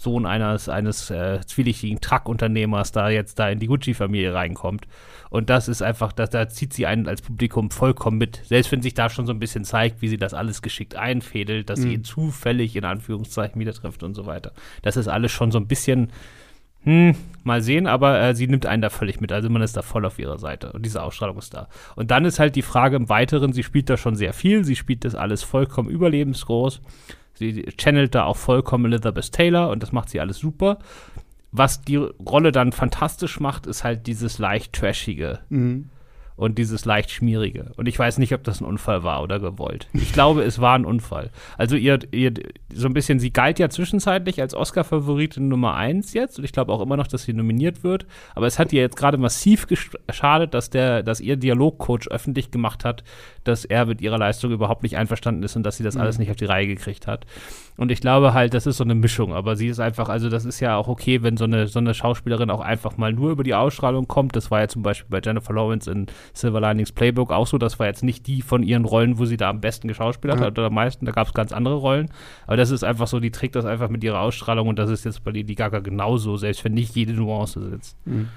[0.05, 4.87] Sohn eines, eines äh, zwielichtigen Truckunternehmers da jetzt da in die Gucci-Familie reinkommt.
[5.31, 8.41] Und das ist einfach, da, da zieht sie einen als Publikum vollkommen mit.
[8.45, 11.69] Selbst wenn sich da schon so ein bisschen zeigt, wie sie das alles geschickt einfädelt,
[11.69, 11.83] dass mhm.
[11.83, 14.53] sie ihn zufällig in Anführungszeichen wieder trifft und so weiter.
[14.83, 16.13] Das ist alles schon so ein bisschen
[16.85, 17.15] hm,
[17.45, 19.33] mal sehen, aber äh, sie nimmt einen da völlig mit.
[19.33, 21.69] Also man ist da voll auf ihrer Seite und diese Ausstrahlung ist da.
[21.97, 24.77] Und dann ist halt die Frage im Weiteren, sie spielt da schon sehr viel, sie
[24.77, 26.83] spielt das alles vollkommen überlebensgroß.
[27.35, 30.79] Sie channelt da auch vollkommen Elizabeth Taylor und das macht sie alles super.
[31.53, 35.41] Was die Rolle dann fantastisch macht, ist halt dieses leicht trashige.
[35.49, 35.91] Mhm
[36.37, 37.73] und dieses leicht schmierige.
[37.77, 39.89] Und ich weiß nicht, ob das ein Unfall war oder gewollt.
[39.93, 41.31] Ich glaube, es war ein Unfall.
[41.57, 42.33] Also ihr, ihr
[42.73, 46.73] so ein bisschen, sie galt ja zwischenzeitlich als Oscar-Favoritin Nummer eins jetzt und ich glaube
[46.73, 48.07] auch immer noch, dass sie nominiert wird.
[48.35, 52.85] Aber es hat ihr jetzt gerade massiv geschadet, dass der, dass ihr Dialogcoach öffentlich gemacht
[52.85, 53.05] hat,
[53.45, 56.01] dass er mit ihrer Leistung überhaupt nicht einverstanden ist und dass sie das mhm.
[56.01, 57.27] alles nicht auf die Reihe gekriegt hat.
[57.77, 59.35] Und ich glaube halt, das ist so eine Mischung.
[59.35, 61.93] Aber sie ist einfach, also das ist ja auch okay, wenn so eine, so eine
[61.93, 64.37] Schauspielerin auch einfach mal nur über die Ausstrahlung kommt.
[64.37, 67.59] Das war ja zum Beispiel bei Jennifer Lawrence in Silver Linings Playbook auch so.
[67.59, 70.47] Das war jetzt nicht die von ihren Rollen, wo sie da am besten geschauspielert ja.
[70.47, 71.05] hat oder am meisten.
[71.05, 72.11] Da gab es ganz andere Rollen.
[72.47, 75.05] Aber das ist einfach so, die trägt das einfach mit ihrer Ausstrahlung und das ist
[75.05, 77.97] jetzt bei Lady Gaga genauso, selbst wenn nicht jede Nuance sitzt.
[78.07, 78.29] Mhm.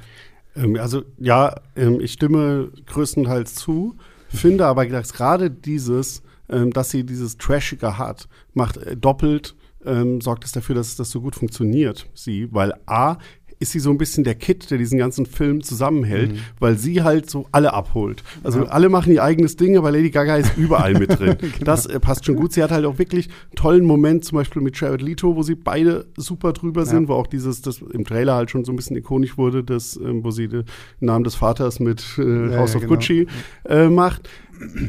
[0.55, 3.95] Ähm, also ja, ähm, ich stimme größtenteils zu,
[4.29, 9.55] finde aber gerade dieses, ähm, dass sie dieses Trashige hat, macht äh, doppelt
[9.85, 13.17] ähm, sorgt es dafür, dass das so gut funktioniert, sie, weil A,
[13.59, 16.39] ist sie so ein bisschen der Kit, der diesen ganzen Film zusammenhält, mhm.
[16.59, 18.23] weil sie halt so alle abholt.
[18.43, 18.65] Also ja.
[18.65, 21.37] alle machen ihr eigenes Ding, aber Lady Gaga ist überall mit drin.
[21.39, 21.53] genau.
[21.65, 22.53] Das äh, passt schon gut.
[22.53, 25.55] Sie hat halt auch wirklich einen tollen Moment, zum Beispiel mit Jared Leto, wo sie
[25.55, 27.09] beide super drüber sind, ja.
[27.09, 30.23] wo auch dieses, das im Trailer halt schon so ein bisschen ikonisch wurde, das, ähm,
[30.23, 30.65] wo sie den
[30.99, 32.93] Namen des Vaters mit äh, House ja, of genau.
[32.93, 33.27] Gucci
[33.65, 34.29] äh, macht.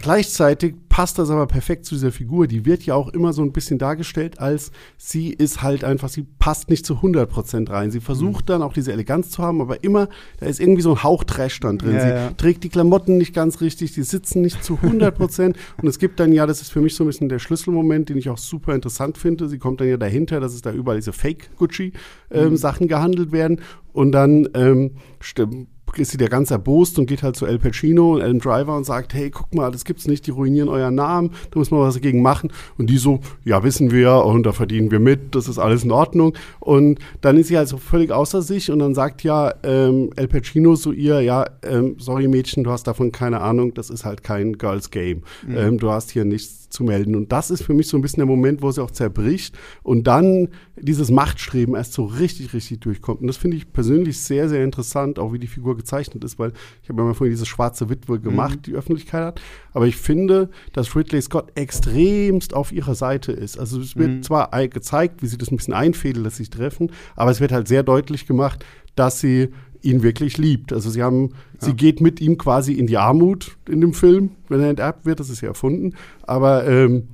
[0.03, 2.47] Gleichzeitig passt das aber perfekt zu dieser Figur.
[2.47, 6.27] Die wird ja auch immer so ein bisschen dargestellt, als sie ist halt einfach, sie
[6.39, 7.91] passt nicht zu 100 Prozent rein.
[7.91, 8.47] Sie versucht mhm.
[8.47, 11.61] dann auch diese Eleganz zu haben, aber immer, da ist irgendwie so ein Hauch Trash
[11.61, 11.95] dann drin.
[11.95, 12.31] Ja, sie ja.
[12.31, 15.57] trägt die Klamotten nicht ganz richtig, die sitzen nicht zu 100 Prozent.
[15.81, 18.19] und es gibt dann ja, das ist für mich so ein bisschen der Schlüsselmoment, den
[18.19, 19.49] ich auch super interessant finde.
[19.49, 22.89] Sie kommt dann ja dahinter, dass es da überall diese Fake-Gucci-Sachen ähm, mhm.
[22.89, 23.61] gehandelt werden.
[23.93, 28.15] Und dann ähm, stimmt ist sie der ganz erbost und geht halt zu El Pacino
[28.15, 31.31] und Adam Driver und sagt, hey, guck mal, das gibt's nicht, die ruinieren euren Namen,
[31.51, 32.53] da muss man was dagegen machen.
[32.77, 35.91] Und die so, ja, wissen wir und da verdienen wir mit, das ist alles in
[35.91, 36.35] Ordnung.
[36.61, 40.29] Und dann ist sie halt so völlig außer sich und dann sagt ja ähm, El
[40.29, 44.23] Pacino zu ihr, ja, ähm, sorry Mädchen, du hast davon keine Ahnung, das ist halt
[44.23, 45.23] kein Girls Game.
[45.47, 45.57] Mhm.
[45.57, 47.17] Ähm, du hast hier nichts zu melden.
[47.17, 50.07] Und das ist für mich so ein bisschen der Moment, wo sie auch zerbricht und
[50.07, 53.21] dann dieses Machtstreben erst so richtig, richtig durchkommt.
[53.21, 56.53] Und das finde ich persönlich sehr, sehr interessant, auch wie die Figur gezeichnet ist, weil
[56.83, 58.63] ich habe ja mal vorhin diese schwarze Witwe gemacht, mhm.
[58.63, 59.41] die Öffentlichkeit hat.
[59.73, 63.59] Aber ich finde, dass Ridley Scott extremst auf ihrer Seite ist.
[63.59, 64.23] Also es wird mhm.
[64.23, 67.53] zwar gezeigt, wie sie das ein bisschen einfädelt, dass sie sich treffen, aber es wird
[67.53, 69.51] halt sehr deutlich gemacht, dass sie
[69.83, 70.73] ihn wirklich liebt.
[70.73, 71.67] Also sie haben, ja.
[71.67, 75.21] sie geht mit ihm quasi in die Armut in dem Film, wenn er enterbt wird,
[75.21, 75.95] das ist ja erfunden.
[76.23, 77.09] Aber ähm,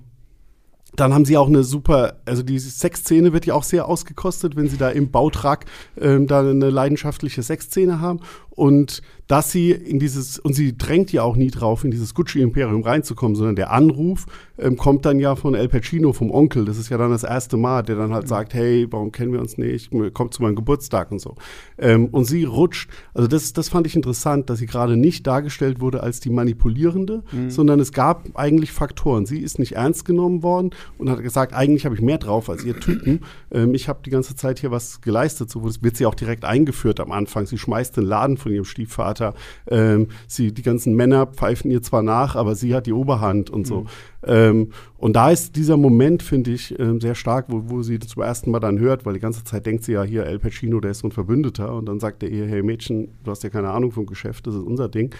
[0.96, 4.68] dann haben sie auch eine super, also die Sexszene wird ja auch sehr ausgekostet, wenn
[4.68, 5.66] sie da im Bautrag
[6.00, 8.20] ähm, da eine leidenschaftliche Sexszene haben.
[8.54, 12.82] Und dass sie in dieses, und sie drängt ja auch nie drauf, in dieses Gucci-Imperium
[12.82, 14.26] reinzukommen, sondern der Anruf
[14.58, 16.66] ähm, kommt dann ja von El Pacino, vom Onkel.
[16.66, 18.28] Das ist ja dann das erste Mal, der dann halt mhm.
[18.28, 19.90] sagt, hey, warum kennen wir uns nicht?
[20.12, 21.36] Kommt zu meinem Geburtstag und so.
[21.78, 25.80] Ähm, und sie rutscht, also das, das fand ich interessant, dass sie gerade nicht dargestellt
[25.80, 27.50] wurde als die Manipulierende, mhm.
[27.50, 29.24] sondern es gab eigentlich Faktoren.
[29.24, 32.62] Sie ist nicht ernst genommen worden und hat gesagt, eigentlich habe ich mehr drauf als
[32.64, 33.20] ihr Typen.
[33.50, 35.48] Ähm, ich habe die ganze Zeit hier was geleistet.
[35.50, 37.46] So wird sie auch direkt eingeführt am Anfang.
[37.46, 39.34] Sie schmeißt den Laden von ihrem Stiefvater.
[39.68, 43.66] Ähm, sie, die ganzen Männer pfeifen ihr zwar nach, aber sie hat die Oberhand und
[43.66, 43.80] so.
[43.80, 43.86] Mhm.
[44.26, 48.22] Ähm, und da ist dieser Moment, finde ich, ähm, sehr stark, wo, wo sie zum
[48.22, 50.92] ersten Mal dann hört, weil die ganze Zeit denkt sie ja hier, El Pacino, der
[50.92, 51.74] ist so ein Verbündeter.
[51.74, 54.54] Und dann sagt er ihr, hey Mädchen, du hast ja keine Ahnung vom Geschäft, das
[54.54, 55.14] ist unser Ding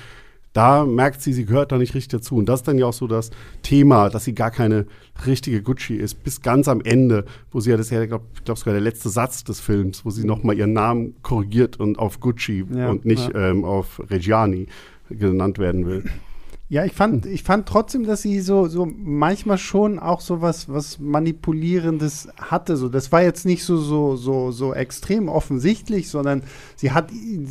[0.55, 2.37] da merkt sie, sie gehört da nicht richtig dazu.
[2.37, 3.31] Und das ist dann ja auch so das
[3.63, 4.87] Thema, dass sie gar keine
[5.27, 8.57] richtige Gucci ist, bis ganz am Ende, wo sie ja das ja, ich glaube glaub
[8.57, 12.65] sogar der letzte Satz des Films, wo sie nochmal ihren Namen korrigiert und auf Gucci
[12.73, 13.51] ja, und nicht ja.
[13.51, 14.69] ähm, auf Reggiani
[15.11, 16.05] genannt werden will.
[16.71, 20.67] Ja, ich fand, ich fand trotzdem, dass sie so, so manchmal schon auch so was,
[20.71, 22.79] was Manipulierendes hatte.
[22.79, 26.43] So, das war jetzt nicht so, so, so, so extrem offensichtlich, sondern
[26.75, 27.11] sie hat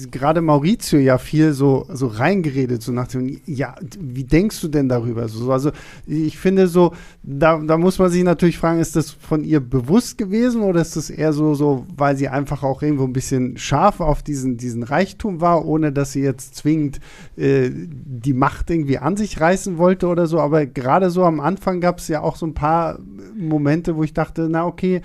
[0.09, 4.89] gerade Maurizio ja viel so, so reingeredet, so nach dem, ja, wie denkst du denn
[4.89, 5.29] darüber?
[5.29, 5.69] So, also,
[6.07, 10.17] ich finde so, da, da muss man sich natürlich fragen, ist das von ihr bewusst
[10.17, 13.99] gewesen oder ist das eher so, so, weil sie einfach auch irgendwo ein bisschen scharf
[13.99, 16.99] auf diesen, diesen Reichtum war, ohne dass sie jetzt zwingend
[17.37, 21.81] äh, die Macht irgendwie an sich reißen wollte oder so, aber gerade so am Anfang
[21.81, 22.99] gab es ja auch so ein paar
[23.35, 25.01] Momente, wo ich dachte, na okay,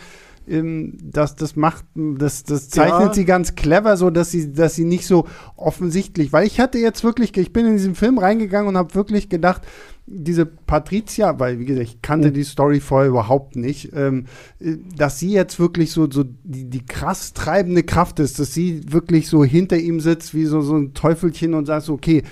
[0.49, 3.15] ähm, das, das macht, das, das zeichnet Ja.
[3.15, 7.05] sie ganz clever, so dass sie, dass sie nicht so offensichtlich, weil ich hatte jetzt
[7.05, 9.63] wirklich, ich bin in diesen Film reingegangen und habe wirklich gedacht,
[10.07, 14.25] diese Patricia, weil wie gesagt, ich kannte die Story vorher überhaupt nicht, ähm,
[14.59, 18.81] äh, dass sie jetzt wirklich so, so die, die krass treibende Kraft ist, dass sie
[18.91, 22.23] wirklich so hinter ihm sitzt wie so, so ein Teufelchen und sagt okay,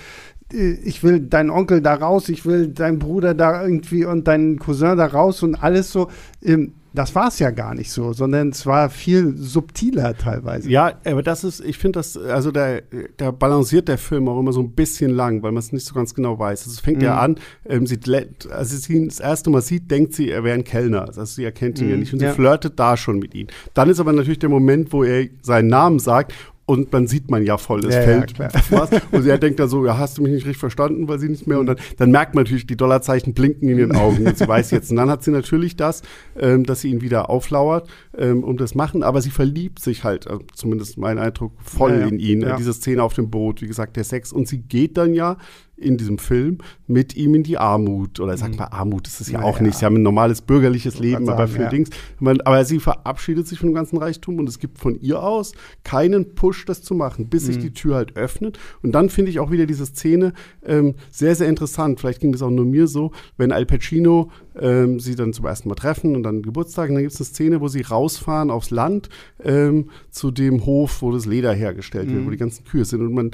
[0.53, 4.97] ich will deinen Onkel da raus, ich will deinen Bruder da irgendwie und deinen Cousin
[4.97, 6.09] da raus und alles so.
[6.43, 10.67] Ähm, das war es ja gar nicht so, sondern es war viel subtiler teilweise.
[10.67, 12.77] Ja, aber das ist, ich finde das, also da,
[13.17, 15.93] da balanciert der Film auch immer so ein bisschen lang, weil man es nicht so
[15.93, 16.61] ganz genau weiß.
[16.61, 17.19] Also Es fängt ja Mhm.
[17.19, 17.99] an, ähm, sie,
[18.49, 21.01] als sie ihn das erste Mal sieht, denkt sie, er wäre ein Kellner.
[21.07, 22.29] Also sie erkennt ihn ja Mhm, nicht und ja.
[22.29, 23.45] sie flirtet da schon mit ihm.
[23.75, 26.33] Dann ist aber natürlich der Moment, wo er seinen Namen sagt
[26.67, 28.39] und dann sieht man ja voll, es Ja, ja, fällt
[28.71, 28.89] was.
[29.13, 31.47] Und er denkt dann so, ja, hast du mich nicht richtig verstanden, weil sie nicht
[31.47, 31.59] mehr.
[31.59, 34.27] Und dann, dann merkt man natürlich, die Dollarzeichen blinken in den Augen.
[34.27, 34.91] Und sie weiß jetzt.
[34.91, 36.01] Und dann hat sie natürlich das,
[36.37, 39.01] ähm, dass sie ihn wieder auflauert ähm, und das machen.
[39.01, 42.07] Aber sie verliebt sich halt, äh, zumindest mein Eindruck, voll Ja, ja.
[42.07, 42.41] in ihn.
[42.41, 42.57] Ja.
[42.57, 44.33] Diese Szene auf dem Boot, wie gesagt, der Sex.
[44.33, 45.37] Und sie geht dann ja
[45.77, 48.19] in diesem Film mit ihm in die Armut.
[48.19, 49.63] Oder sag mal, Armut ist es ja Na auch ja.
[49.63, 49.77] nicht.
[49.77, 51.69] Sie haben ein normales bürgerliches Leben, grad aber sagen, für ja.
[51.69, 51.89] Dings.
[52.19, 55.53] Man, aber sie verabschiedet sich von dem ganzen Reichtum und es gibt von ihr aus
[55.83, 57.47] keinen Push, das zu machen, bis Mhm.
[57.47, 58.57] sich die Tür halt öffnet.
[58.81, 60.33] Und dann finde ich auch wieder diese Szene
[60.65, 61.99] ähm, sehr, sehr interessant.
[61.99, 65.69] Vielleicht ging das auch nur mir so, wenn Al Pacino ähm, sie dann zum ersten
[65.69, 66.89] Mal treffen und dann Geburtstag.
[66.89, 69.09] Und dann gibt es eine Szene, wo sie rausfahren aufs Land
[69.43, 73.01] ähm, zu dem Hof, wo das Leder hergestellt wird, wo die ganzen Kühe sind.
[73.01, 73.31] Und man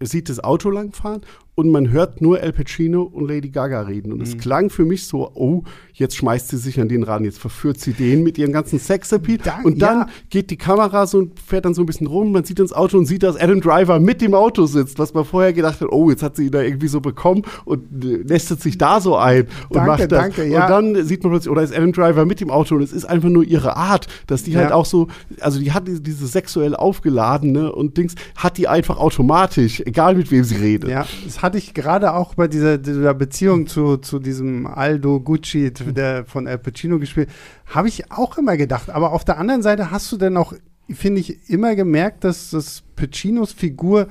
[0.00, 1.22] sieht das Auto langfahren
[1.58, 4.12] und man hört nur Al Pacino und Lady Gaga reden.
[4.12, 7.40] Und es klang für mich so, oh, jetzt schmeißt sie sich an den ran, jetzt
[7.40, 9.38] verführt sie den mit ihrem ganzen Sexappeal.
[9.38, 10.08] Da- und dann ja.
[10.30, 12.96] geht die Kamera so und fährt dann so ein bisschen rum, man sieht ins Auto
[12.96, 16.10] und sieht, dass Adam Driver mit dem Auto sitzt, was man vorher gedacht hat, oh,
[16.10, 19.48] jetzt hat sie ihn da irgendwie so bekommen und äh, nestet sich da so ein
[19.68, 20.20] und Danke, macht das.
[20.20, 20.57] danke, ja.
[20.62, 23.04] Und dann sieht man plötzlich, oder ist Adam Driver mit dem Auto und es ist
[23.04, 24.60] einfach nur ihre Art, dass die Ja.
[24.60, 25.08] halt auch so,
[25.40, 30.30] also die hat diese, diese sexuell aufgeladene und Dings, hat die einfach automatisch, egal mit
[30.30, 30.90] wem sie redet.
[30.90, 35.72] Ja, das hatte ich gerade auch bei dieser, dieser Beziehung zu, zu diesem Aldo Gucci,
[35.72, 37.28] der von Al Pacino gespielt,
[37.66, 38.90] habe ich auch immer gedacht.
[38.90, 40.52] Aber auf der anderen Seite hast du denn auch,
[40.90, 44.08] finde ich, immer gemerkt, dass das Pacinos Figur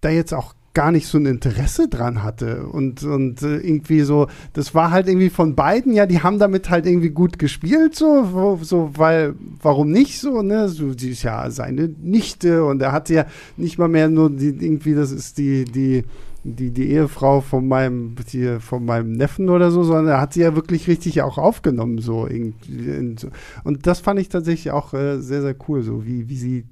[0.00, 4.26] da jetzt auch gar nicht so ein Interesse dran hatte und, und äh, irgendwie so,
[4.52, 8.58] das war halt irgendwie von beiden, ja, die haben damit halt irgendwie gut gespielt, so,
[8.60, 13.08] so weil, warum nicht so, ne, so, die ist ja seine Nichte und er hat
[13.08, 16.04] ja nicht mal mehr nur die, irgendwie, das ist die, die,
[16.42, 20.40] die, die Ehefrau von meinem, die, von meinem Neffen oder so, sondern er hat sie
[20.40, 23.16] ja wirklich richtig auch aufgenommen, so irgendwie.
[23.64, 26.64] Und das fand ich tatsächlich auch äh, sehr, sehr cool, so wie, wie sie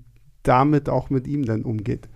[0.42, 2.08] damit auch mit ihm dann umgeht.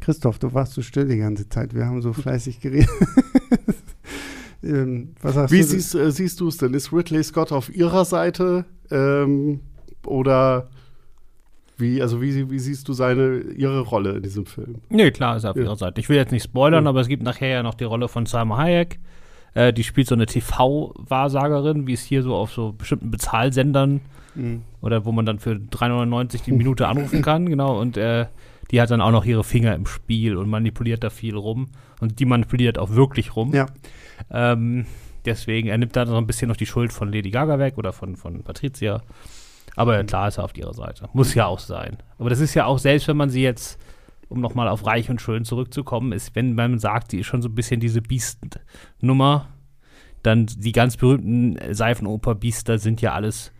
[0.00, 1.74] Christoph, du warst so still die ganze Zeit.
[1.74, 2.88] Wir haben so fleißig geredet.
[4.62, 5.64] ähm, was sagst Wie du?
[5.66, 6.74] siehst, äh, siehst du es denn?
[6.74, 9.60] Ist Ridley Scott auf ihrer Seite ähm,
[10.06, 10.68] oder
[11.76, 14.76] wie, also wie, wie siehst du seine, ihre Rolle in diesem Film?
[14.88, 15.62] Nee, klar, ist er auf Ja.
[15.64, 16.00] ihrer Seite.
[16.00, 18.56] Ich will jetzt nicht spoilern, aber es gibt nachher ja noch die Rolle von Salma
[18.58, 18.98] Hayek.
[19.54, 24.00] Äh, die spielt so eine TV-Wahrsagerin, wie es hier so auf so bestimmten Bezahlsendern
[24.34, 24.62] Mhm.
[24.82, 27.80] oder wo man dann für 3,99 die Minute anrufen kann, genau.
[27.80, 28.26] Und äh,
[28.70, 31.68] die hat dann auch noch ihre Finger im Spiel und manipuliert da viel rum.
[32.00, 33.54] Und die manipuliert auch wirklich rum.
[33.54, 33.66] Ja.
[34.30, 34.86] Ähm,
[35.24, 37.92] deswegen, er nimmt da so ein bisschen noch die Schuld von Lady Gaga weg oder
[37.92, 39.02] von, von Patricia.
[39.76, 41.08] Aber klar ist er auf ihrer Seite.
[41.12, 41.98] Muss ja auch sein.
[42.18, 43.78] Aber das ist ja auch, selbst wenn man sie jetzt,
[44.28, 47.48] um nochmal auf Reich und Schön zurückzukommen, ist, wenn man sagt, die ist schon so
[47.48, 49.48] ein bisschen diese Biest-Nummer,
[50.22, 53.52] dann die ganz berühmten Seifenoper-Biester sind ja alles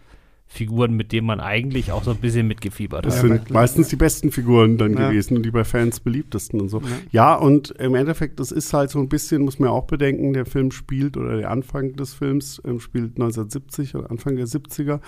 [0.51, 3.23] Figuren, mit denen man eigentlich auch so ein bisschen mitgefiebert Das hat.
[3.23, 5.11] Ja, sind wirklich, meistens die besten Figuren dann Ja.
[5.11, 6.81] gewesen und die bei Fans beliebtesten und so.
[7.13, 7.35] Ja.
[7.35, 10.71] und im Endeffekt, das ist halt so ein bisschen, muss man auch bedenken, der Film
[10.71, 15.01] spielt oder der Anfang des Films ähm, spielt 1970 oder Anfang der 70er.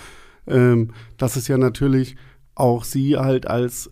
[0.47, 2.15] Ähm, das ist ja natürlich
[2.53, 3.89] auch sie halt als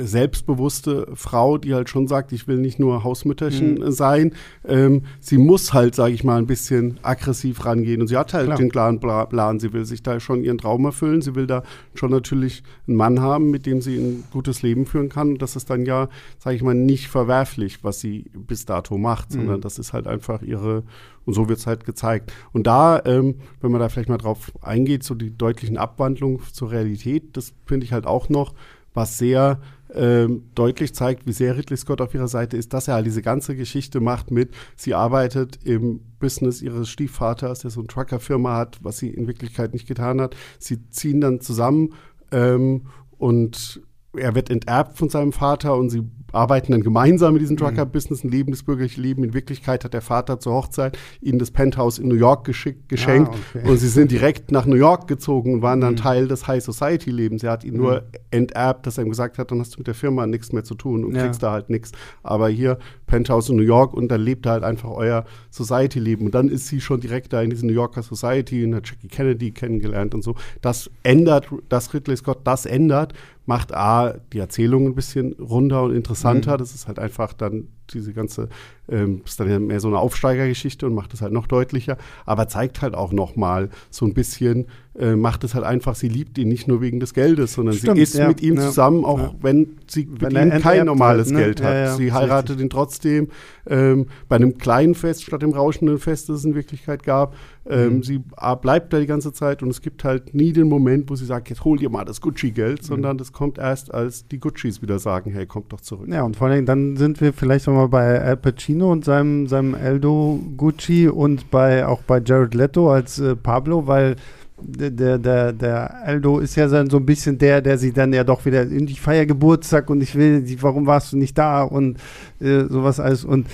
[0.00, 3.90] selbstbewusste Frau, die halt schon sagt, ich will nicht nur Hausmütterchen Mhm.
[3.92, 4.32] sein.
[4.66, 8.00] Ähm, sie muss halt, sage ich mal, ein bisschen aggressiv rangehen.
[8.00, 8.58] Und sie hat halt Klar.
[8.58, 9.60] den klaren Pla- Plan.
[9.60, 11.22] Sie will sich da schon ihren Traum erfüllen.
[11.22, 11.62] Sie will da
[11.94, 15.32] schon natürlich einen Mann haben, mit dem sie ein gutes Leben führen kann.
[15.32, 19.30] Und das ist dann ja, sage ich mal, nicht verwerflich, was sie bis dato macht,
[19.30, 19.38] Mhm.
[19.40, 20.82] sondern das ist halt einfach ihre,
[21.24, 22.32] und so wird es halt gezeigt.
[22.52, 26.70] Und da, ähm, wenn man da vielleicht mal drauf eingeht, so die deutlichen Abwandlungen zur
[26.70, 28.54] Realität, das finde ich halt auch noch,
[28.94, 29.60] was sehr
[29.94, 33.22] ähm, deutlich zeigt, wie sehr Ridley Scott auf ihrer Seite ist, dass er halt diese
[33.22, 38.78] ganze Geschichte macht mit, sie arbeitet im Business ihres Stiefvaters, der so eine Truckerfirma hat,
[38.82, 40.36] was sie in Wirklichkeit nicht getan hat.
[40.58, 41.94] Sie ziehen dann zusammen
[42.32, 43.80] ähm, und
[44.16, 47.60] er wird enterbt von seinem Vater und sie arbeiten dann gemeinsam in diesem mhm.
[47.60, 49.24] Trucker-Business, ein Leben, das bürgerliche Leben.
[49.24, 53.32] In Wirklichkeit hat der Vater zur Hochzeit ihnen das Penthouse in New York geschickt, geschenkt
[53.32, 53.68] ah, okay.
[53.68, 55.98] und sie sind direkt nach New York gezogen und waren dann mhm.
[55.98, 57.42] Teil des High Society-Lebens.
[57.42, 57.80] Er hat ihn mhm.
[57.80, 60.64] nur enterbt, dass er ihm gesagt hat, dann hast du mit der Firma nichts mehr
[60.64, 61.24] zu tun und ja.
[61.24, 61.92] kriegst da halt nichts.
[62.22, 66.26] Aber hier Penthouse in New York und dann lebt er halt einfach euer Society-Leben.
[66.26, 69.08] Und dann ist sie schon direkt da in diese New Yorker Society und hat Jackie
[69.08, 70.34] Kennedy kennengelernt und so.
[70.60, 73.14] Das ändert, dass Ridley Scott das ändert,
[73.48, 76.54] macht A, die Erzählung ein bisschen runder und interessanter.
[76.54, 76.58] Mhm.
[76.58, 78.48] Das ist halt einfach dann diese ganze,
[78.88, 81.96] ähm, ist dann mehr so eine Aufsteigergeschichte und macht es halt noch deutlicher,
[82.26, 84.66] aber zeigt halt auch noch mal so ein bisschen,
[84.98, 87.96] äh, macht es halt einfach, sie liebt ihn nicht nur wegen des Geldes, sondern Stimmt,
[87.96, 89.34] sie ist ja, mit ihm ja, zusammen, auch ja.
[89.40, 91.44] wenn sie wenn mit ihm kein normales halt, ne?
[91.44, 91.96] Geld hat.
[91.96, 92.64] sie heiratet richtig.
[92.64, 93.28] ihn trotzdem
[93.68, 97.36] ähm, bei einem kleinen Fest statt dem rauschenden Fest, das es in Wirklichkeit gab.
[97.68, 98.02] Ähm, mhm.
[98.02, 98.22] Sie
[98.62, 101.50] bleibt da die ganze Zeit und es gibt halt nie den Moment, wo sie sagt,
[101.50, 102.86] jetzt hol dir mal das Gucci-Geld, mhm.
[102.86, 106.08] sondern das kommt erst, als die Guccis wieder sagen, hey, kommt doch zurück.
[106.10, 109.46] Ja, und vor allem dann sind wir vielleicht auch mal bei Al Pacino und seinem,
[109.46, 114.16] seinem Eldo Gucci und bei auch bei Jared Leto als äh, Pablo, weil
[114.60, 118.24] der, der, der Aldo ist ja dann so ein bisschen der, der sie dann ja
[118.24, 121.98] doch wieder in die Feier Geburtstag und ich will, warum warst du nicht da und
[122.40, 123.24] äh, sowas alles.
[123.24, 123.46] Und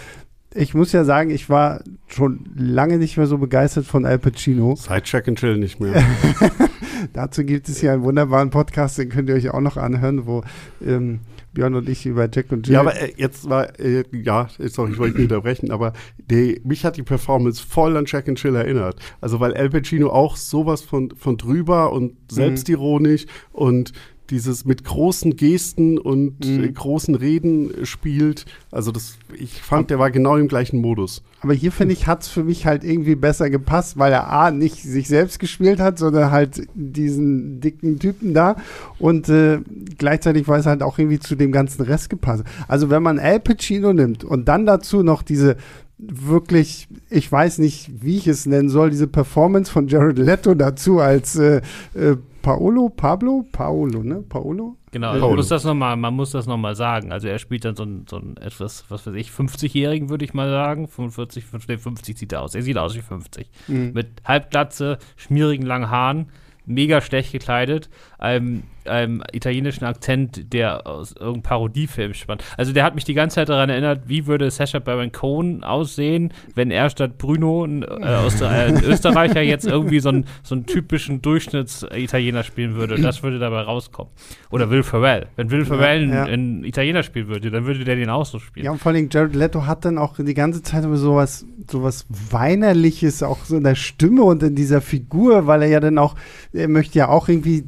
[0.55, 4.77] ich muss ja sagen, ich war schon lange nicht mehr so begeistert von Al Pacino.
[4.77, 5.95] Seit Check and Chill nicht mehr.
[7.13, 10.43] Dazu gibt es hier einen wunderbaren Podcast, den könnt ihr euch auch noch anhören, wo
[10.85, 11.21] ähm,
[11.55, 12.75] Björn und ich über Jack und Jill.
[12.75, 16.85] Ja, aber äh, jetzt war, äh, ja, sorry, ich wollte nicht unterbrechen, aber die, mich
[16.85, 18.97] hat die Performance voll an Jack and Chill erinnert.
[19.21, 22.17] Also, weil Al Pacino auch sowas von, von drüber und mhm.
[22.29, 23.31] selbstironisch mhm.
[23.53, 23.93] und
[24.31, 26.65] dieses mit großen Gesten und mhm.
[26.65, 28.47] Äh, großen Reden spielt.
[28.71, 31.23] Also das, ich fand, der war genau im gleichen Modus.
[31.41, 34.51] Aber hier finde ich, hat es für mich halt irgendwie besser gepasst, weil er A,
[34.51, 38.57] nicht sich selbst gespielt hat, sondern halt diesen dicken Typen da.
[38.99, 39.61] Und äh,
[39.99, 42.45] gleichzeitig war es halt auch irgendwie zu dem ganzen Rest gepasst.
[42.67, 45.57] Also wenn man Al Pacino nimmt und dann dazu noch diese
[45.99, 50.99] wirklich, ich weiß nicht, wie ich es nennen soll, diese Performance von Jared Leto dazu
[50.99, 51.61] als äh,
[51.95, 54.23] äh, Paolo, Pablo, Paolo, ne?
[54.29, 54.77] Paolo?
[54.93, 57.11] Genau, also man muss das noch mal, man muss das nochmal sagen.
[57.11, 60.35] Also er spielt dann so ein, so ein etwas, was weiß ich, 50-Jährigen, würde ich
[60.35, 60.87] mal sagen.
[60.87, 62.55] 45, 50, 50 sieht er aus.
[62.55, 63.51] Er sieht aus wie 50.
[63.67, 63.93] Mhm.
[63.95, 66.27] Mit Halbglatze, schmierigen langen Haaren
[66.67, 67.91] mega schlecht gekleidet,
[68.25, 72.43] einem, einem italienischen Akzent, der aus irgendeinem Parodiefilm spannt.
[72.57, 76.33] Also der hat mich die ganze Zeit daran erinnert, wie würde Sacha Baron Cohen aussehen,
[76.55, 80.55] wenn er statt Bruno ein, äh, aus äh, ein Österreicher jetzt irgendwie so einen, so
[80.55, 83.01] einen typischen Durchschnittsitaliener spielen würde.
[83.01, 84.13] Das würde dabei rauskommen.
[84.51, 85.27] Oder Will Ferrell.
[85.37, 86.25] Wenn Will Ferrell ja, ja.
[86.25, 88.65] einen Italiener spielen würde, dann würde der den auch so spielen.
[88.65, 92.07] Ja, und vor allem Jared Leto hat dann auch die ganze Zeit immer sowas, sowas
[92.31, 96.15] Weinerliches auch so in der Stimme und in dieser Figur, weil er ja dann auch
[96.55, 97.63] er möchte ja auch irgendwie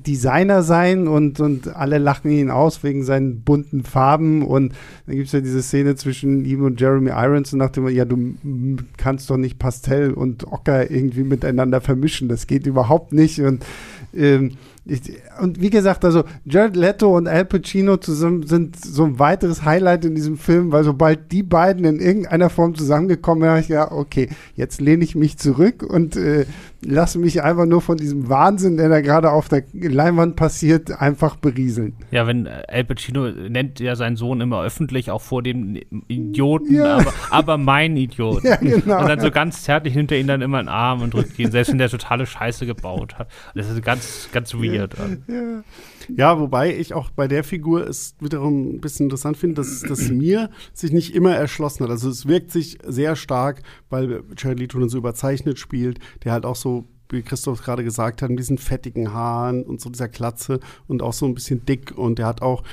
[0.47, 4.43] Designer sein und, und alle lachen ihn aus wegen seinen bunten Farben.
[4.43, 4.73] Und
[5.07, 8.05] dann gibt es ja diese Szene zwischen ihm und Jeremy Irons und nach dem, ja,
[8.05, 8.35] du
[8.97, 12.29] kannst doch nicht Pastell und Ocker irgendwie miteinander vermischen.
[12.29, 13.41] Das geht überhaupt nicht.
[13.41, 13.65] Und
[14.15, 14.53] ähm,
[15.41, 20.05] und wie gesagt, also Jared Leto und Al Pacino zusammen sind so ein weiteres Highlight
[20.05, 23.91] in diesem Film, weil sobald die beiden in irgendeiner Form zusammengekommen sind, habe ich ja,
[23.91, 26.47] okay, jetzt lehne ich mich zurück und äh,
[26.83, 31.37] lasse mich einfach nur von diesem Wahnsinn, der da gerade auf der Leinwand passiert, einfach
[31.37, 31.95] berieseln.
[32.13, 36.75] Ja, wenn äh, Al Pacino nennt ja seinen Sohn immer öffentlich, auch vor dem Idioten,
[36.75, 36.99] ja.
[36.99, 38.37] aber, aber mein Idiot.
[38.47, 39.01] Ja, genau.
[39.01, 41.37] Und dann so ganz zärtlich nimmt er ihn dann immer in den Arm und drückt
[41.39, 43.29] ihn, selbst wenn der totale Scheiße gebaut hat.
[43.57, 44.76] Das ist ganz, ganz weird.
[45.29, 45.63] Ja.
[46.17, 46.41] ja.
[46.41, 50.51] wobei ich auch bei der Figur es wiederum ein bisschen interessant finde, dass, dass mir
[50.73, 51.91] sich nicht immer erschlossen hat.
[51.91, 56.57] Also es wirkt sich sehr stark, weil Jared Leto so überzeichnet spielt, der halt auch
[56.57, 61.03] so wie Christoph gerade gesagt hat, mit diesen fettigen Haaren und so dieser Klatze und
[61.03, 62.65] auch so ein bisschen dick und der hat auch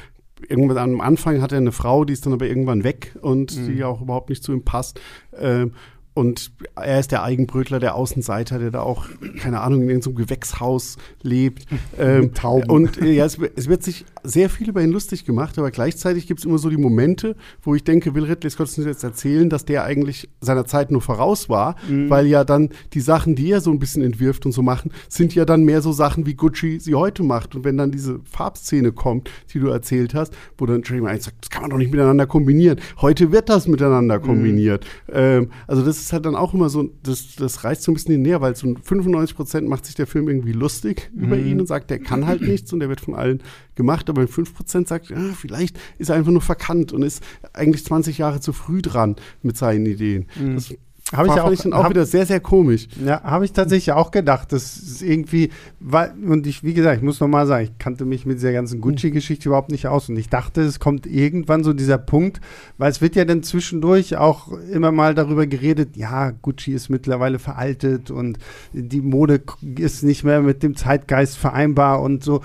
[0.49, 3.67] irgendwann am Anfang hat er eine Frau, die ist dann aber irgendwann weg und mhm.
[3.67, 4.99] die auch überhaupt nicht zu ihm passt.
[5.37, 5.73] Ähm,
[6.15, 9.07] und er ist der Eigenbrötler, der Außenseiter, der da auch,
[9.39, 11.65] keine Ahnung, in irgendeinem Gewächshaus lebt.
[11.99, 12.69] ähm, Tauben.
[12.69, 16.27] Und äh, ja, es, es, wird sich sehr viel über ihn lustig gemacht, aber gleichzeitig
[16.27, 19.49] gibt es immer so die Momente, wo ich denke, Will Ridley Scott uns jetzt erzählen,
[19.49, 22.09] dass der eigentlich seiner Zeit nur voraus war, mhm.
[22.09, 25.33] weil ja dann die Sachen, die er so ein bisschen entwirft und so machen, sind
[25.33, 27.55] ja dann mehr so Sachen, wie Gucci sie heute macht.
[27.55, 31.49] Und wenn dann diese Farbszene kommt, die du erzählt hast, wo dann Jeremy sagt, das
[31.49, 32.79] kann man doch nicht miteinander kombinieren.
[33.01, 34.23] Heute wird das miteinander mhm.
[34.23, 34.85] kombiniert.
[35.07, 35.13] Mhm.
[35.15, 38.21] Ähm, also das ist halt dann auch immer so, das, das reißt so ein bisschen
[38.21, 41.23] näher, weil so 95 Prozent macht sich der Film irgendwie lustig mhm.
[41.23, 43.41] über ihn und sagt, der kann halt nichts und der wird von allen
[43.75, 47.23] gemacht, aber 5 Prozent sagt, ja, vielleicht ist er einfach nur verkannt und ist
[47.53, 50.27] eigentlich 20 Jahre zu früh dran mit seinen Ideen.
[50.39, 50.55] Mhm.
[50.55, 50.73] Das
[51.13, 52.87] Habe ich ja auch, ich dann auch hab, wieder sehr, sehr komisch.
[53.05, 54.51] Ja, habe ich tatsächlich auch gedacht.
[54.51, 55.49] Das ist irgendwie,
[55.79, 58.81] weil, und ich, wie gesagt, ich muss nochmal sagen, ich kannte mich mit dieser ganzen
[58.81, 60.09] Gucci-Geschichte überhaupt nicht aus.
[60.09, 62.41] Und ich dachte, es kommt irgendwann so dieser Punkt,
[62.77, 67.39] weil es wird ja dann zwischendurch auch immer mal darüber geredet, ja, Gucci ist mittlerweile
[67.39, 68.37] veraltet und
[68.73, 69.41] die Mode
[69.77, 72.41] ist nicht mehr mit dem Zeitgeist vereinbar und so.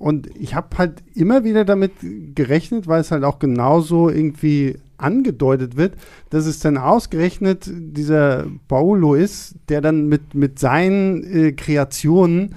[0.00, 1.92] Und ich habe halt immer wieder damit
[2.34, 5.94] gerechnet, weil es halt auch genauso irgendwie angedeutet wird,
[6.30, 12.54] dass es dann ausgerechnet dieser Paolo ist, der dann mit, mit seinen äh, Kreationen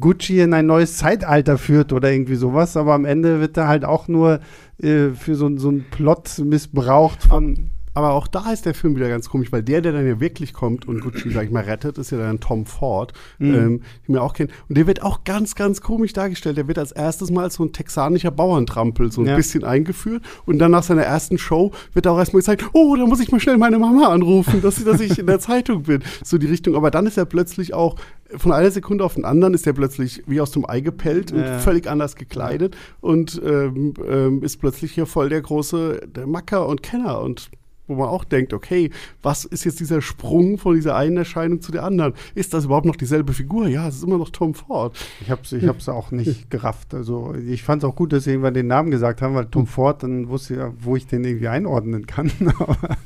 [0.00, 3.86] Gucci in ein neues Zeitalter führt oder irgendwie sowas, aber am Ende wird er halt
[3.86, 4.40] auch nur
[4.78, 7.70] äh, für so, so einen Plot missbraucht von.
[7.94, 10.52] Aber auch da ist der Film wieder ganz komisch, weil der, der dann ja wirklich
[10.52, 13.54] kommt und Gucci, sag ich mal, rettet, ist ja dann Tom Ford, mhm.
[13.54, 14.50] ähm, den wir auch kennen.
[14.68, 16.56] Und der wird auch ganz, ganz komisch dargestellt.
[16.56, 19.36] Der wird als erstes mal als so ein texanischer Bauerntrampel so ein ja.
[19.36, 20.22] bisschen eingeführt.
[20.46, 23.40] Und dann nach seiner ersten Show wird auch erstmal gesagt, oh, da muss ich mal
[23.40, 26.02] schnell meine Mama anrufen, dass, dass ich in der Zeitung bin.
[26.24, 26.76] So die Richtung.
[26.76, 27.96] Aber dann ist er plötzlich auch
[28.36, 31.40] von einer Sekunde auf den anderen ist er plötzlich wie aus dem Ei gepellt und
[31.40, 31.58] ja.
[31.58, 36.82] völlig anders gekleidet und ähm, ähm, ist plötzlich hier voll der große der Macker und
[36.82, 37.50] Kenner und
[37.92, 38.90] wo man auch denkt, okay,
[39.22, 42.14] was ist jetzt dieser Sprung von dieser einen Erscheinung zu der anderen?
[42.34, 43.68] Ist das überhaupt noch dieselbe Figur?
[43.68, 44.96] Ja, es ist immer noch Tom Ford.
[45.20, 46.94] Ich habe es ich hab's auch nicht gerafft.
[46.94, 49.66] Also ich fand es auch gut, dass sie irgendwann den Namen gesagt haben, weil Tom
[49.66, 52.30] Ford, dann wusste ich ja, wo ich den irgendwie einordnen kann.
[52.58, 52.96] Aber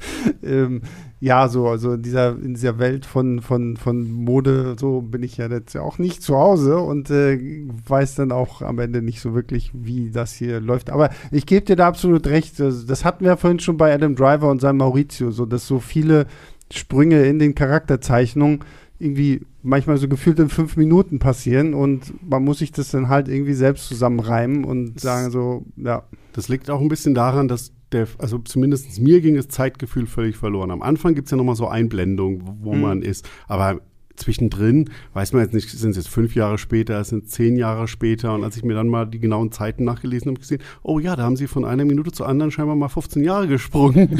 [0.43, 0.83] ähm,
[1.19, 5.39] ja, so, also in dieser, in dieser Welt von, von, von Mode, so bin ich
[5.39, 9.35] ja jetzt auch nicht zu Hause und äh, weiß dann auch am Ende nicht so
[9.35, 10.91] wirklich, wie das hier läuft.
[10.91, 12.61] Aber ich gebe dir da absolut recht.
[12.61, 15.67] Das, das hatten wir ja vorhin schon bei Adam Driver und seinem Maurizio, so dass
[15.67, 16.27] so viele
[16.71, 18.61] Sprünge in den Charakterzeichnungen
[18.99, 23.29] irgendwie manchmal so gefühlt in fünf Minuten passieren und man muss sich das dann halt
[23.29, 26.03] irgendwie selbst zusammenreimen und sagen so, ja.
[26.33, 30.37] Das liegt auch ein bisschen daran, dass der, also zumindest mir ging das Zeitgefühl völlig
[30.37, 30.71] verloren.
[30.71, 32.81] Am Anfang gibt es ja nochmal so Einblendungen, wo, mhm.
[32.81, 33.29] man ist.
[33.47, 33.81] Aber
[34.17, 37.87] zwischendrin weiß man jetzt nicht, sind es jetzt fünf Jahre später, es sind zehn Jahre
[37.87, 38.35] später.
[38.35, 41.23] Und als ich mir dann mal die genauen Zeiten nachgelesen habe, gesehen, oh ja, da
[41.23, 44.19] haben sie von einer Minute zur anderen scheinbar mal 15 Jahre gesprungen.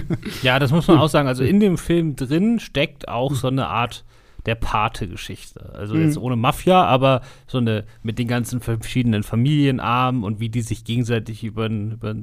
[0.42, 1.28] ja, das muss man auch sagen.
[1.28, 4.04] Also in dem Film drin steckt auch so eine Art
[4.46, 5.74] der Pate-Geschichte.
[5.74, 6.04] Also mhm.
[6.04, 10.84] jetzt ohne Mafia, aber so eine mit den ganzen verschiedenen Familienarmen und wie die sich
[10.84, 12.14] gegenseitig über, über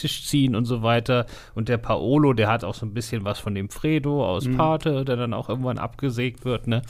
[0.00, 1.26] Tisch ziehen und so weiter.
[1.54, 4.56] Und der Paolo, der hat auch so ein bisschen was von dem Fredo aus mhm.
[4.56, 6.82] Pate, der dann auch irgendwann abgesägt wird, ne?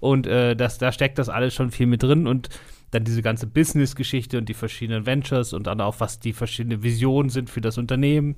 [0.00, 2.50] Und äh, das, da steckt das alles schon viel mit drin und
[2.90, 7.30] dann diese ganze Business-Geschichte und die verschiedenen Ventures und dann auch, was die verschiedenen Visionen
[7.30, 8.36] sind für das Unternehmen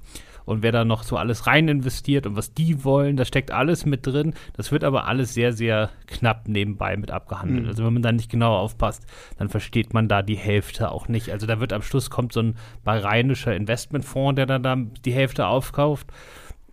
[0.49, 3.85] und wer da noch so alles rein investiert und was die wollen, das steckt alles
[3.85, 4.33] mit drin.
[4.57, 7.65] Das wird aber alles sehr, sehr knapp nebenbei mit abgehandelt.
[7.65, 7.69] Mhm.
[7.69, 9.05] Also wenn man da nicht genau aufpasst,
[9.37, 11.31] dann versteht man da die Hälfte auch nicht.
[11.31, 15.47] Also da wird am Schluss kommt so ein bahraischer Investmentfonds, der dann da die Hälfte
[15.47, 16.07] aufkauft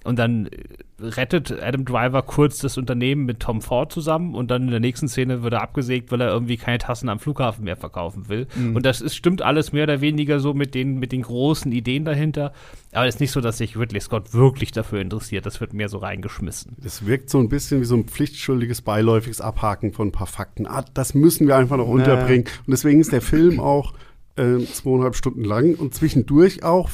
[0.05, 0.49] und dann
[0.99, 5.07] rettet Adam Driver kurz das Unternehmen mit Tom Ford zusammen und dann in der nächsten
[5.07, 8.47] Szene wird er abgesägt, weil er irgendwie keine Tassen am Flughafen mehr verkaufen will.
[8.55, 8.75] Mhm.
[8.75, 12.05] Und das ist, stimmt alles mehr oder weniger so mit den, mit den großen Ideen
[12.05, 12.53] dahinter.
[12.93, 15.45] Aber es ist nicht so, dass sich Ridley Scott wirklich dafür interessiert.
[15.45, 16.77] Das wird mehr so reingeschmissen.
[16.81, 20.65] Das wirkt so ein bisschen wie so ein pflichtschuldiges, beiläufiges Abhaken von ein paar Fakten.
[20.65, 22.45] Ah, das müssen wir einfach noch unterbringen.
[22.65, 23.93] Und deswegen ist der Film auch
[24.37, 26.89] äh, zweieinhalb Stunden lang und zwischendurch auch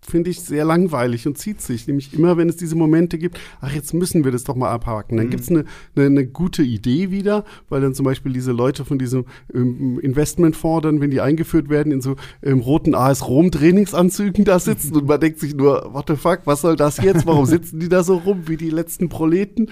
[0.00, 1.86] finde ich sehr langweilig und zieht sich.
[1.86, 5.16] Nämlich immer, wenn es diese Momente gibt, ach, jetzt müssen wir das doch mal abhaken.
[5.16, 5.30] Dann mhm.
[5.30, 8.98] gibt es eine, eine, eine, gute Idee wieder, weil dann zum Beispiel diese Leute von
[8.98, 14.44] diesem ähm, Investmentfonds dann, wenn die eingeführt werden, in so ähm, roten AS Rom Trainingsanzügen
[14.44, 17.26] da sitzen und man denkt sich nur, what the fuck, was soll das jetzt?
[17.26, 19.70] Warum sitzen die da so rum wie die letzten Proleten?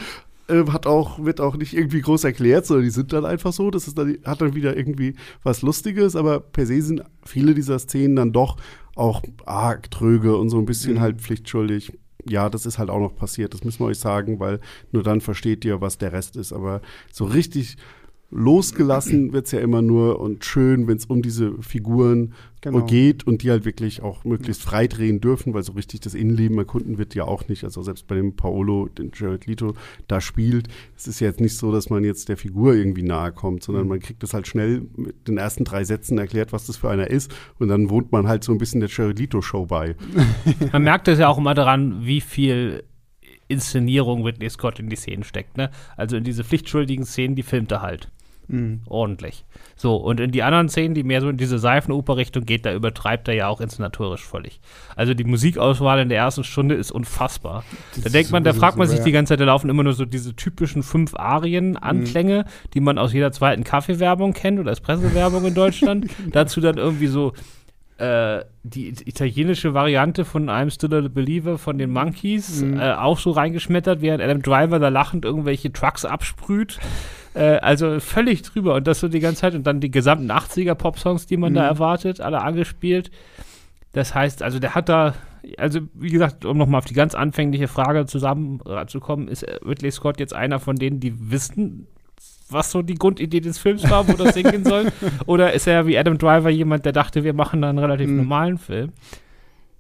[0.49, 3.71] Ähm, hat auch, wird auch nicht irgendwie groß erklärt, sondern die sind dann einfach so.
[3.71, 7.79] Das ist dann, hat dann wieder irgendwie was Lustiges, aber per se sind viele dieser
[7.79, 8.57] Szenen dann doch
[8.95, 11.01] auch arg tröge und so ein bisschen mhm.
[11.01, 11.93] halt pflichtschuldig.
[12.29, 15.21] Ja, das ist halt auch noch passiert, das müssen wir euch sagen, weil nur dann
[15.21, 16.53] versteht ihr, was der Rest ist.
[16.53, 16.83] Aber
[17.13, 17.77] so richtig
[18.31, 22.85] losgelassen wird es ja immer nur und schön, wenn es um diese Figuren genau.
[22.85, 26.59] geht und die halt wirklich auch möglichst frei drehen dürfen, weil so richtig das Innenleben
[26.59, 27.65] erkunden wird ja auch nicht.
[27.65, 29.75] Also selbst bei dem Paolo, den Jared Leto
[30.09, 33.33] da spielt, es ist ja jetzt nicht so, dass man jetzt der Figur irgendwie nahe
[33.33, 33.91] kommt, sondern mhm.
[33.91, 37.09] man kriegt das halt schnell mit den ersten drei Sätzen erklärt, was das für einer
[37.09, 39.97] ist und dann wohnt man halt so ein bisschen der Jared Leto Show bei.
[40.73, 42.85] man merkt es ja auch immer daran, wie viel
[43.49, 45.57] Inszenierung Whitney Scott in die Szenen steckt.
[45.57, 45.71] Ne?
[45.97, 48.11] Also in diese pflichtschuldigen Szenen, die filmt er halt.
[48.49, 48.81] Mhm.
[48.89, 49.45] Ordentlich.
[49.77, 53.29] So, und in die anderen Szenen, die mehr so in diese Seifenoper-Richtung geht, da übertreibt
[53.29, 54.61] er ja auch inszenatorisch völlig.
[54.97, 57.63] Also die Musikauswahl in der ersten Stunde ist unfassbar.
[57.95, 59.93] Das da denkt man, da fragt man sich die ganze Zeit, da laufen immer nur
[59.93, 62.71] so diese typischen fünf Arien-Anklänge, mhm.
[62.75, 66.07] die man aus jeder zweiten Kaffeewerbung kennt oder Espresso-Werbung in Deutschland.
[66.33, 67.35] Dazu dann irgendwie so
[67.99, 72.79] äh, die italienische Variante von I'm Still a Believer von den Monkeys mhm.
[72.79, 76.79] äh, auch so reingeschmettert, während Adam Driver da lachend irgendwelche Trucks absprüht.
[77.35, 80.75] Äh, also völlig drüber und das so die ganze Zeit und dann die gesamten 80er
[80.75, 81.57] Pop-Songs, die man mhm.
[81.57, 83.11] da erwartet, alle angespielt.
[83.93, 85.15] Das heißt, also der hat da,
[85.57, 90.35] also wie gesagt, um nochmal auf die ganz anfängliche Frage zusammenzukommen, ist Ridley Scott jetzt
[90.35, 91.87] einer von denen, die wissen,
[92.51, 94.87] was so die Grundidee des Films war, wo das hingehen soll?
[95.27, 98.17] Oder ist er wie Adam Driver jemand, der dachte, wir machen da einen relativ mhm.
[98.17, 98.93] normalen Film?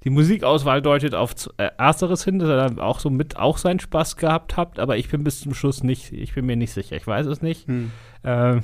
[0.04, 3.80] Die Musikauswahl deutet auf äh, Ersteres hin, dass er da auch so mit auch seinen
[3.80, 6.96] Spaß gehabt hat, aber ich bin bis zum Schluss nicht, ich bin mir nicht sicher,
[6.96, 7.68] ich weiß es nicht.
[7.68, 7.90] Mhm.
[8.22, 8.60] Äh,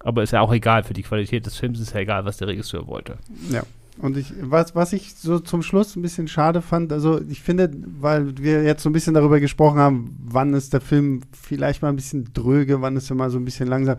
[0.00, 2.48] aber ist ja auch egal, für die Qualität des Films ist ja egal, was der
[2.48, 3.18] Regisseur wollte.
[3.50, 3.62] Ja.
[4.00, 7.70] Und ich, was, was ich so zum Schluss ein bisschen schade fand, also ich finde,
[8.00, 11.88] weil wir jetzt so ein bisschen darüber gesprochen haben, wann ist der Film vielleicht mal
[11.88, 13.96] ein bisschen dröge, wann ist er mal so ein bisschen langsam.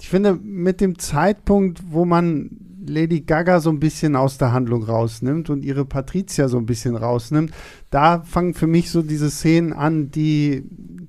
[0.00, 2.50] Ich finde, mit dem Zeitpunkt, wo man
[2.88, 6.96] Lady Gaga so ein bisschen aus der Handlung rausnimmt und ihre Patricia so ein bisschen
[6.96, 7.52] rausnimmt,
[7.90, 10.64] da fangen für mich so diese Szenen an, die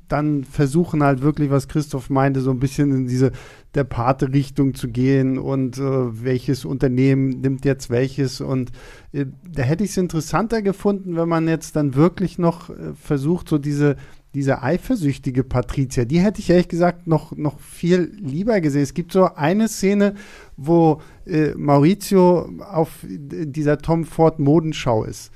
[0.08, 3.32] dann versuchen halt wirklich, was Christoph meinte, so ein bisschen in diese
[3.76, 8.42] der Pate-Richtung zu gehen und äh, welches Unternehmen nimmt jetzt welches.
[8.42, 8.72] Und
[9.12, 13.50] äh, da hätte ich es interessanter gefunden, wenn man jetzt dann wirklich noch äh, versucht,
[13.50, 13.98] so diese,
[14.38, 18.84] diese eifersüchtige Patricia, die hätte ich ehrlich gesagt noch, noch viel lieber gesehen.
[18.84, 20.14] Es gibt so eine Szene,
[20.58, 25.32] wo äh, Maurizio auf dieser Tom Ford Modenschau ist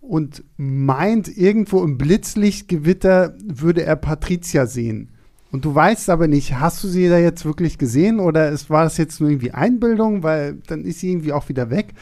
[0.00, 5.10] und meint, irgendwo im Blitzlichtgewitter würde er Patricia sehen.
[5.52, 8.84] Und du weißt aber nicht, hast du sie da jetzt wirklich gesehen oder es war
[8.84, 11.92] das jetzt nur irgendwie Einbildung, weil dann ist sie irgendwie auch wieder weg.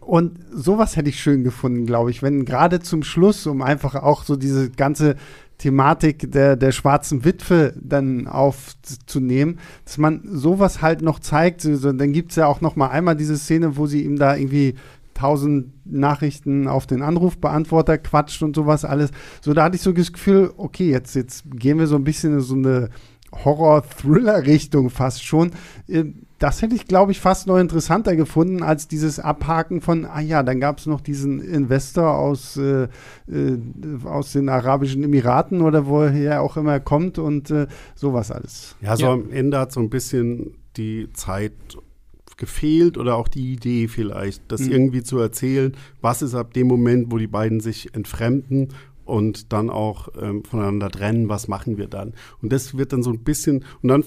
[0.00, 4.24] Und sowas hätte ich schön gefunden, glaube ich, wenn gerade zum Schluss, um einfach auch
[4.24, 5.16] so diese ganze
[5.58, 11.62] Thematik der, der schwarzen Witwe dann aufzunehmen, dass man sowas halt noch zeigt.
[11.62, 14.36] So, dann gibt es ja auch noch mal einmal diese Szene, wo sie ihm da
[14.36, 14.74] irgendwie
[15.14, 19.10] tausend Nachrichten auf den Anrufbeantworter quatscht und sowas alles.
[19.40, 22.34] So, da hatte ich so das Gefühl, okay, jetzt, jetzt gehen wir so ein bisschen
[22.34, 22.90] in so eine
[23.44, 25.52] Horror-Thriller-Richtung fast schon.
[25.88, 26.04] Äh,
[26.38, 30.42] das hätte ich, glaube ich, fast noch interessanter gefunden als dieses Abhaken von, ah ja,
[30.42, 32.88] dann gab es noch diesen Investor aus, äh,
[33.28, 33.58] äh,
[34.04, 38.76] aus den Arabischen Emiraten oder woher auch immer er kommt und äh, sowas alles.
[38.82, 39.12] Ja, so ja.
[39.12, 41.52] am Ende hat so ein bisschen die Zeit
[42.36, 44.72] gefehlt oder auch die Idee vielleicht, das mhm.
[44.72, 48.68] irgendwie zu erzählen, was ist ab dem Moment, wo die beiden sich entfremden
[49.04, 52.14] und dann auch ähm, voneinander trennen, was machen wir dann?
[52.42, 54.02] Und das wird dann so ein bisschen, und dann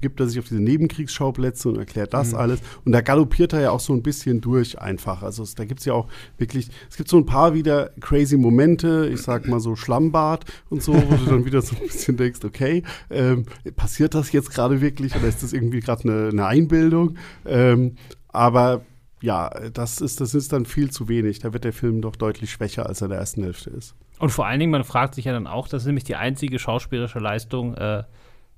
[0.00, 2.38] begibt er sich auf diese Nebenkriegsschauplätze und erklärt das mhm.
[2.38, 2.60] alles.
[2.84, 5.22] Und da galoppiert er ja auch so ein bisschen durch einfach.
[5.22, 8.36] Also es, da gibt es ja auch wirklich, es gibt so ein paar wieder crazy
[8.36, 12.16] Momente, ich sag mal so Schlammbad und so, wo du dann wieder so ein bisschen
[12.16, 16.46] denkst, okay, ähm, passiert das jetzt gerade wirklich oder ist das irgendwie gerade eine, eine
[16.46, 17.16] Einbildung?
[17.44, 17.96] Ähm,
[18.28, 18.82] aber
[19.20, 21.40] ja, das ist, das ist dann viel zu wenig.
[21.40, 23.96] Da wird der Film doch deutlich schwächer, als er der ersten Hälfte ist.
[24.18, 26.58] Und vor allen Dingen, man fragt sich ja dann auch, das ist nämlich die einzige
[26.58, 28.02] schauspielerische Leistung, äh,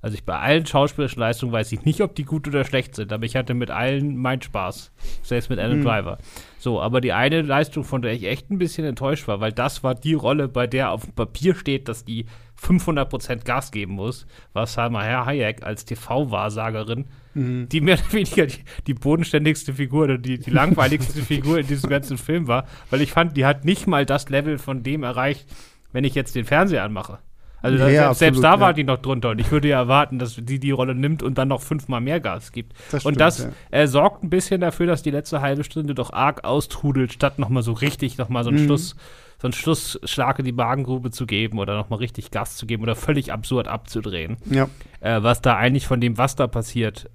[0.01, 3.13] also ich bei allen schauspielerischen Leistungen weiß ich nicht, ob die gut oder schlecht sind,
[3.13, 4.91] aber ich hatte mit allen meinen Spaß.
[5.21, 5.83] Selbst mit Adam mhm.
[5.83, 6.17] Driver.
[6.57, 9.83] So, aber die eine Leistung, von der ich echt ein bisschen enttäuscht war, weil das
[9.83, 12.25] war die Rolle, bei der auf dem Papier steht, dass die
[12.61, 17.69] 500% Gas geben muss, war Salma Hayek als TV-Wahrsagerin, mhm.
[17.69, 21.89] die mehr oder weniger die, die bodenständigste Figur oder die, die langweiligste Figur in diesem
[21.89, 25.47] ganzen Film war, weil ich fand, die hat nicht mal das Level von dem erreicht,
[25.91, 27.19] wenn ich jetzt den Fernseher anmache.
[27.63, 30.17] Also ja, selbst, absolut, selbst, da war die noch drunter und ich würde ja erwarten,
[30.17, 32.73] dass die die Rolle nimmt und dann noch fünfmal mehr Gas gibt.
[32.91, 33.85] Das und das ja.
[33.85, 37.73] sorgt ein bisschen dafür, dass die letzte halbe Stunde doch arg austrudelt, statt nochmal so
[37.73, 38.65] richtig nochmal so einen mhm.
[38.65, 38.95] Schluss,
[39.41, 42.95] so einen Schlussschlag in die Magengrube zu geben oder nochmal richtig Gas zu geben oder
[42.95, 44.37] völlig absurd abzudrehen.
[44.45, 44.69] Ja.
[44.99, 47.09] Äh, was da eigentlich von dem, was da passiert,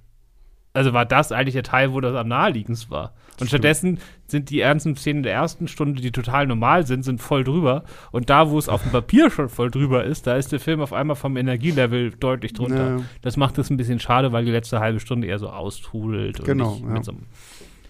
[0.73, 3.15] also war das eigentlich der Teil, wo das am naheliegendsten war.
[3.39, 7.45] Und stattdessen sind die ernsten Szenen der ersten Stunde, die total normal sind, sind voll
[7.45, 7.85] drüber.
[8.11, 10.81] Und da, wo es auf dem Papier schon voll drüber ist, da ist der Film
[10.81, 12.97] auf einmal vom Energielevel deutlich drunter.
[12.97, 13.03] Ja.
[13.23, 16.45] Das macht es ein bisschen schade, weil die letzte halbe Stunde eher so austrudelt.
[16.45, 16.81] Genau.
[16.93, 17.03] Ja.
[17.05, 17.13] So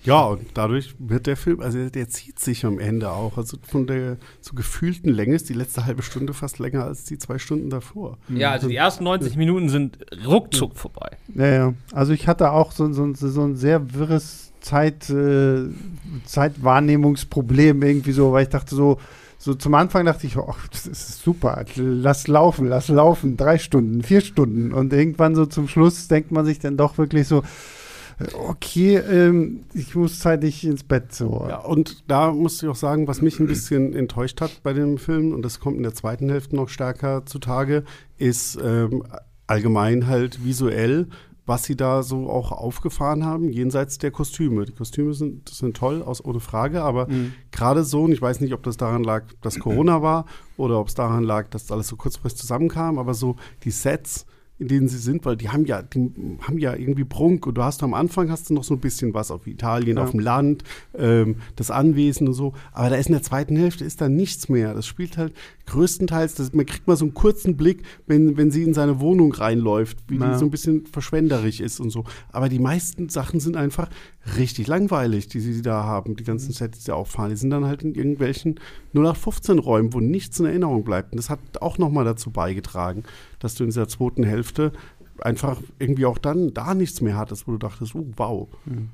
[0.06, 3.36] ja, und dadurch wird der Film, also der zieht sich am Ende auch.
[3.36, 7.18] Also von der so gefühlten Länge ist die letzte halbe Stunde fast länger als die
[7.18, 8.18] zwei Stunden davor.
[8.28, 11.16] Ja, also die ersten 90 Minuten sind ruckzuck vorbei.
[11.34, 11.74] Ja, ja.
[11.92, 15.64] Also ich hatte auch so, so, so ein sehr wirres Zeit, äh,
[16.24, 18.98] Zeitwahrnehmungsproblem irgendwie so, weil ich dachte so,
[19.38, 24.02] so zum Anfang dachte ich, oh, das ist super, lass laufen, lass laufen, drei Stunden,
[24.02, 24.72] vier Stunden.
[24.72, 27.42] Und irgendwann so zum Schluss denkt man sich dann doch wirklich so,
[28.34, 31.46] okay, ähm, ich muss zeitig ins Bett so.
[31.48, 34.98] Ja, und da muss ich auch sagen, was mich ein bisschen enttäuscht hat bei dem
[34.98, 37.84] Film, und das kommt in der zweiten Hälfte noch stärker zutage,
[38.16, 39.02] ist ähm,
[39.46, 41.08] allgemein halt visuell
[41.46, 44.64] was sie da so auch aufgefahren haben, jenseits der Kostüme.
[44.64, 47.32] Die Kostüme sind, sind toll, aus, ohne Frage, aber mhm.
[47.52, 50.88] gerade so, und ich weiß nicht, ob das daran lag, dass Corona war oder ob
[50.88, 54.26] es daran lag, dass alles so kurzfristig zusammenkam, aber so die Sets,
[54.58, 57.62] in denen sie sind, weil die haben ja, die haben ja irgendwie Prunk und du
[57.62, 60.02] hast am Anfang hast du noch so ein bisschen was auf Italien, ja.
[60.02, 60.64] auf dem Land,
[60.96, 64.48] ähm, das Anwesen und so, aber da ist in der zweiten Hälfte ist da nichts
[64.48, 64.72] mehr.
[64.72, 65.34] Das spielt halt
[65.66, 69.32] größtenteils, das, man kriegt mal so einen kurzen Blick, wenn, wenn sie in seine Wohnung
[69.32, 70.32] reinläuft, wie ja.
[70.32, 72.04] die so ein bisschen verschwenderig ist und so.
[72.32, 73.90] Aber die meisten Sachen sind einfach
[74.38, 77.30] richtig langweilig, die sie da haben, die ganzen Sets, die sie auffahren.
[77.30, 78.58] Die sind dann halt in irgendwelchen
[78.94, 81.12] 0815 Räumen, wo nichts in Erinnerung bleibt.
[81.12, 83.04] Und das hat auch nochmal dazu beigetragen,
[83.38, 84.72] dass du in dieser zweiten Hälfte
[85.20, 88.48] einfach irgendwie auch dann da nichts mehr hattest, wo du dachtest, oh, wow.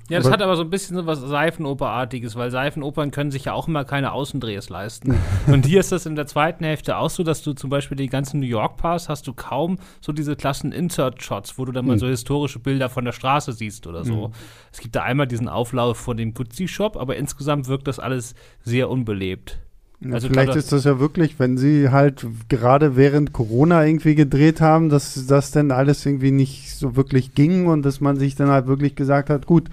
[0.08, 3.46] Ja, das aber, hat aber so ein bisschen so was Seifenoperartiges, weil Seifenopern können sich
[3.46, 5.16] ja auch immer keine Außendrehs leisten.
[5.46, 8.08] und hier ist das in der zweiten Hälfte auch so, dass du zum Beispiel die
[8.08, 11.94] ganzen New York Pass hast du kaum so diese klassen Insert-Shots, wo du dann mal
[11.94, 12.00] mhm.
[12.00, 14.28] so historische Bilder von der Straße siehst oder so.
[14.28, 14.34] Mhm.
[14.72, 18.90] Es gibt da einmal diesen Auflauf von dem Gucci-Shop, aber insgesamt wirkt das alles sehr
[18.90, 19.60] unbelebt.
[20.10, 24.88] Also vielleicht ist das ja wirklich, wenn sie halt gerade während Corona irgendwie gedreht haben,
[24.88, 28.66] dass das dann alles irgendwie nicht so wirklich ging und dass man sich dann halt
[28.66, 29.68] wirklich gesagt hat, gut,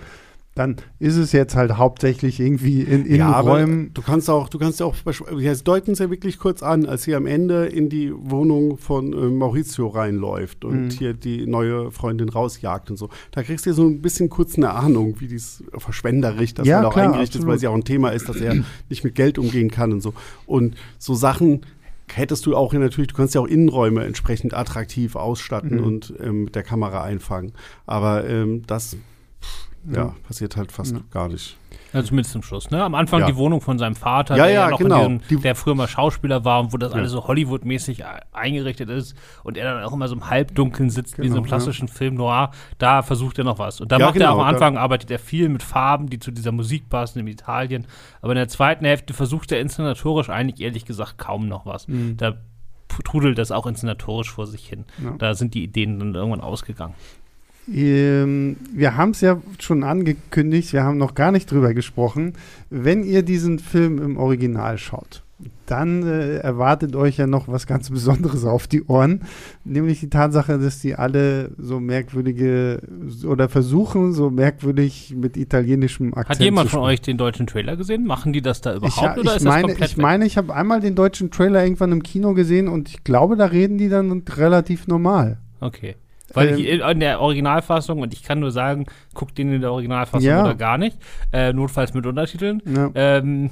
[0.60, 3.84] dann ist es jetzt halt hauptsächlich irgendwie in Innenräumen.
[3.86, 4.94] Ja, du kannst auch, du kannst auch,
[5.40, 9.14] jetzt deuten es ja wirklich kurz an, als sie am Ende in die Wohnung von
[9.14, 10.90] äh, Maurizio reinläuft und mhm.
[10.90, 13.08] hier die neue Freundin rausjagt und so.
[13.32, 16.92] Da kriegst du so ein bisschen kurz eine Ahnung, wie dies verschwenderisch das ja, auch
[16.92, 18.56] klar, eingerichtet ist, weil sie auch ein Thema ist, dass er
[18.90, 20.14] nicht mit Geld umgehen kann und so.
[20.46, 21.62] Und so Sachen,
[22.14, 25.84] hättest du auch natürlich, du kannst ja auch Innenräume entsprechend attraktiv ausstatten mhm.
[25.86, 27.54] und ähm, mit der Kamera einfangen.
[27.86, 28.98] Aber ähm, das
[29.92, 31.02] ja, passiert halt fast ja.
[31.12, 31.58] gar nicht.
[31.94, 32.70] Ja, zumindest zum Schluss.
[32.70, 32.84] Ne?
[32.84, 33.28] Am Anfang ja.
[33.28, 35.08] die Wohnung von seinem Vater, ja, der ja, noch genau.
[35.08, 39.58] Diesem, der früher mal Schauspieler war und wo das alles so Hollywood-mäßig eingerichtet ist und
[39.58, 42.52] er dann auch immer so im Halbdunkeln sitzt, genau, wie so einem klassischen Film noir,
[42.78, 43.82] da versucht er noch was.
[43.82, 46.52] Und da macht genau, er am Anfang, arbeitet er viel mit Farben, die zu dieser
[46.52, 47.88] Musik passen in Italien.
[48.22, 51.88] Aber in der zweiten Hälfte versucht er inszenatorisch eigentlich ehrlich gesagt kaum noch was.
[51.88, 52.18] Mhm.
[52.18, 52.36] Da
[53.04, 54.86] trudelt das auch inszenatorisch vor sich hin.
[55.18, 56.96] Da sind die Ideen dann irgendwann ausgegangen.
[57.74, 62.34] Ähm, wir haben es ja schon angekündigt, wir haben noch gar nicht drüber gesprochen.
[62.70, 65.24] Wenn ihr diesen Film im Original schaut,
[65.66, 69.22] dann äh, erwartet euch ja noch was ganz Besonderes auf die Ohren,
[69.64, 72.82] nämlich die Tatsache, dass die alle so merkwürdige
[73.26, 78.06] oder versuchen, so merkwürdig mit italienischem Akzent Hat jemand von euch den deutschen Trailer gesehen?
[78.06, 80.02] Machen die das da überhaupt ich, oder ich ist meine, das komplett Ich weg?
[80.02, 83.46] meine, ich habe einmal den deutschen Trailer irgendwann im Kino gesehen und ich glaube, da
[83.46, 85.38] reden die dann relativ normal.
[85.62, 85.96] Okay.
[86.34, 90.28] Weil ähm, in der Originalfassung, und ich kann nur sagen, guckt den in der Originalfassung
[90.28, 90.44] ja.
[90.44, 90.98] oder gar nicht,
[91.32, 92.62] äh, notfalls mit Untertiteln.
[92.66, 92.92] Ja.
[92.96, 93.50] Ähm,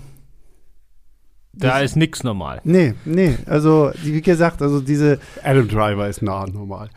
[1.59, 2.61] da ist nichts normal.
[2.63, 6.89] Nee, nee, also wie gesagt, also diese Adam Driver ist nah normal.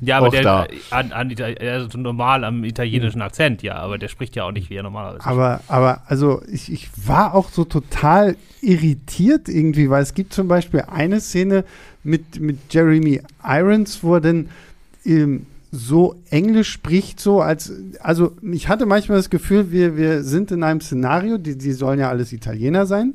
[0.00, 0.66] Ja, aber der da.
[0.90, 4.76] an, an also normal am italienischen Akzent, ja, aber der spricht ja auch nicht wie
[4.76, 10.14] er normalerweise Aber aber also ich, ich war auch so total irritiert irgendwie, weil es
[10.14, 11.64] gibt zum Beispiel eine Szene
[12.04, 14.48] mit mit Jeremy Irons, wo er dann
[15.06, 20.50] ähm, so Englisch spricht, so als, also ich hatte manchmal das Gefühl, wir, wir sind
[20.50, 23.14] in einem Szenario, die, die sollen ja alles Italiener sein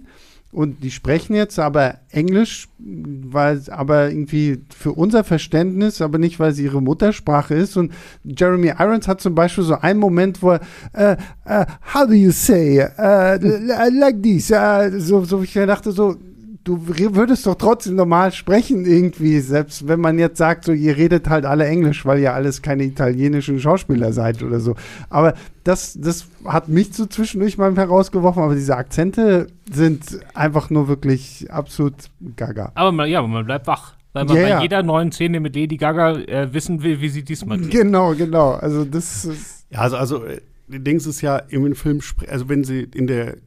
[0.51, 6.51] und die sprechen jetzt aber Englisch, weil aber irgendwie für unser Verständnis, aber nicht, weil
[6.51, 7.77] sie ihre Muttersprache ist.
[7.77, 7.93] Und
[8.25, 11.17] Jeremy Irons hat zum Beispiel so einen Moment, wo er,
[11.47, 13.37] uh, uh, how do you say, uh,
[13.97, 14.51] like this,
[14.97, 16.17] so, so ich dachte so,
[16.63, 21.29] du würdest doch trotzdem normal sprechen irgendwie, selbst wenn man jetzt sagt, so ihr redet
[21.29, 24.75] halt alle Englisch, weil ihr alles keine italienischen Schauspieler seid oder so.
[25.09, 25.33] Aber
[25.63, 31.47] das, das hat mich so zwischendurch mal herausgeworfen, aber diese Akzente sind einfach nur wirklich
[31.49, 31.95] absolut
[32.35, 32.71] gaga.
[32.75, 33.95] Aber man, ja, man bleibt wach.
[34.13, 37.23] Weil man yeah, bei jeder neuen Szene mit Lady Gaga äh, wissen will, wie sie
[37.23, 37.71] diesmal klingt.
[37.71, 38.51] Genau, genau.
[38.51, 39.65] Also das ist.
[39.69, 43.37] Ja, also, also äh, Dings ist ja im Film, also wenn sie in der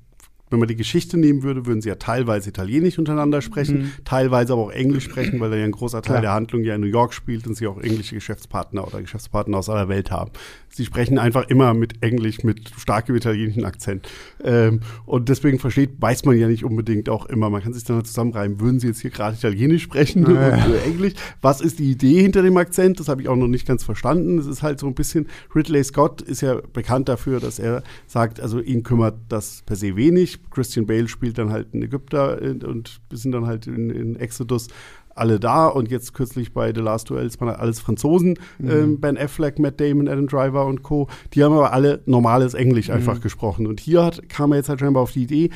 [0.50, 3.92] wenn man die Geschichte nehmen würde, würden sie ja teilweise Italienisch untereinander sprechen, mhm.
[4.04, 6.20] teilweise aber auch Englisch sprechen, weil da ja ein großer Teil Klar.
[6.20, 9.68] der Handlung ja in New York spielt und sie auch englische Geschäftspartner oder Geschäftspartner aus
[9.68, 10.30] aller Welt haben
[10.74, 14.08] sie sprechen einfach immer mit Englisch, mit starkem italienischen Akzent.
[14.42, 17.48] Ähm, und deswegen versteht, weiß man ja nicht unbedingt auch immer.
[17.48, 20.52] Man kann sich dann halt zusammenreimen, würden sie jetzt hier gerade Italienisch sprechen oder
[20.84, 21.14] Englisch?
[21.40, 22.98] Was ist die Idee hinter dem Akzent?
[22.98, 24.38] Das habe ich auch noch nicht ganz verstanden.
[24.38, 28.40] Es ist halt so ein bisschen, Ridley Scott ist ja bekannt dafür, dass er sagt,
[28.40, 30.33] also ihn kümmert das per se wenig.
[30.50, 34.16] Christian Bale spielt dann halt einen Ägypter äh, und wir sind dann halt in, in
[34.16, 34.68] Exodus
[35.14, 38.70] alle da und jetzt kürzlich bei The Last Duels waren alles Franzosen, mhm.
[38.70, 41.08] ähm, Ben Affleck, Matt Damon, Adam Driver und Co.
[41.32, 42.94] Die haben aber alle normales Englisch mhm.
[42.94, 45.50] einfach gesprochen und hier hat, kam er jetzt halt scheinbar auf die Idee,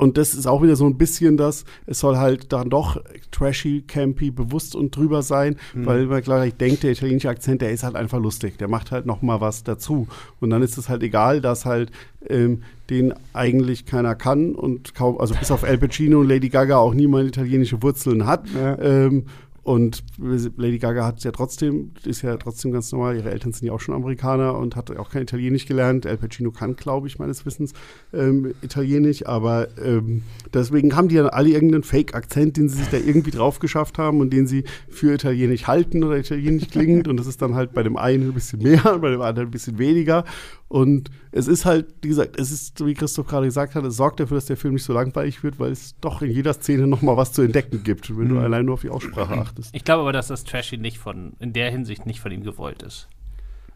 [0.00, 3.82] und das ist auch wieder so ein bisschen das, es soll halt dann doch trashy,
[3.86, 5.86] campy, bewusst und drüber sein, mhm.
[5.86, 9.04] weil man gleich denkt, der italienische Akzent, der ist halt einfach lustig, der macht halt
[9.04, 10.08] noch mal was dazu.
[10.40, 11.90] Und dann ist es halt egal, dass halt
[12.26, 16.78] ähm, den eigentlich keiner kann und kaum, also bis auf Al Pacino und Lady Gaga
[16.78, 18.48] auch niemand italienische Wurzeln hat.
[18.54, 18.78] Ja.
[18.78, 19.26] Ähm,
[19.70, 23.72] und Lady Gaga hat ja trotzdem, ist ja trotzdem ganz normal, ihre Eltern sind ja
[23.72, 26.06] auch schon Amerikaner und hat auch kein Italienisch gelernt.
[26.06, 27.72] Al Pacino kann, glaube ich, meines Wissens
[28.12, 32.96] ähm, Italienisch, aber ähm, deswegen haben die ja alle irgendeinen Fake-Akzent, den sie sich da
[32.96, 37.06] irgendwie drauf geschafft haben und den sie für Italienisch halten oder Italienisch klingend.
[37.06, 39.52] Und das ist dann halt bei dem einen ein bisschen mehr bei dem anderen ein
[39.52, 40.24] bisschen weniger
[40.70, 44.20] und es ist halt, wie gesagt, es ist, wie Christoph gerade gesagt hat, es sorgt
[44.20, 47.02] dafür, dass der Film nicht so langweilig wird, weil es doch in jeder Szene noch
[47.02, 48.34] mal was zu entdecken gibt, wenn mhm.
[48.34, 49.74] du allein nur auf die Aussprache achtest.
[49.74, 52.84] Ich glaube aber, dass das Trashy nicht von, in der Hinsicht nicht von ihm gewollt
[52.84, 53.08] ist.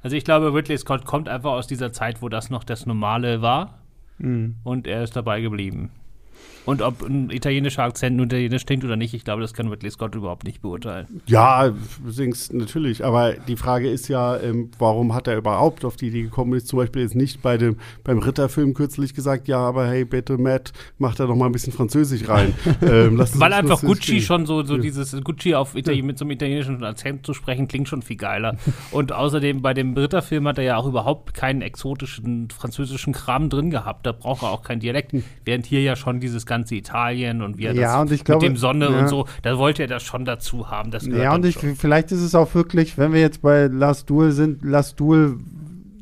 [0.04, 3.42] Also ich glaube, Ridley Scott kommt einfach aus dieser Zeit, wo das noch das Normale
[3.42, 3.80] war.
[4.18, 4.54] Mhm.
[4.62, 5.90] Und er ist dabei geblieben.
[6.66, 9.90] Und ob ein italienischer Akzent nur italienisch klingt oder nicht, ich glaube, das kann Ridley
[9.90, 11.20] Scott überhaupt nicht beurteilen.
[11.26, 11.72] Ja,
[12.06, 13.04] singst natürlich.
[13.04, 16.54] Aber die Frage ist ja, ähm, warum hat er überhaupt auf die Idee gekommen?
[16.54, 20.38] Ist zum Beispiel jetzt nicht bei dem, beim Ritterfilm kürzlich gesagt, ja, aber hey, bitte
[20.38, 22.54] Matt, mach da doch mal ein bisschen Französisch rein.
[22.82, 24.80] ähm, Weil einfach Gucci schon so, so ja.
[24.80, 28.56] dieses Gucci auf Italien, mit so einem italienischen Akzent zu sprechen, klingt schon viel geiler.
[28.90, 33.70] Und außerdem bei dem Ritterfilm hat er ja auch überhaupt keinen exotischen französischen Kram drin
[33.70, 34.06] gehabt.
[34.06, 35.12] Da braucht er auch keinen Dialekt.
[35.12, 35.24] Hm.
[35.44, 38.56] Während hier ja schon dieses ganze Italien und wie er ja, das mit glaube, dem
[38.56, 39.00] Sonne ja.
[39.00, 40.90] und so, da wollte er das schon dazu haben.
[41.12, 44.62] ja, und ich, vielleicht ist es auch wirklich, wenn wir jetzt bei Last Duel sind,
[44.64, 45.38] Last Duel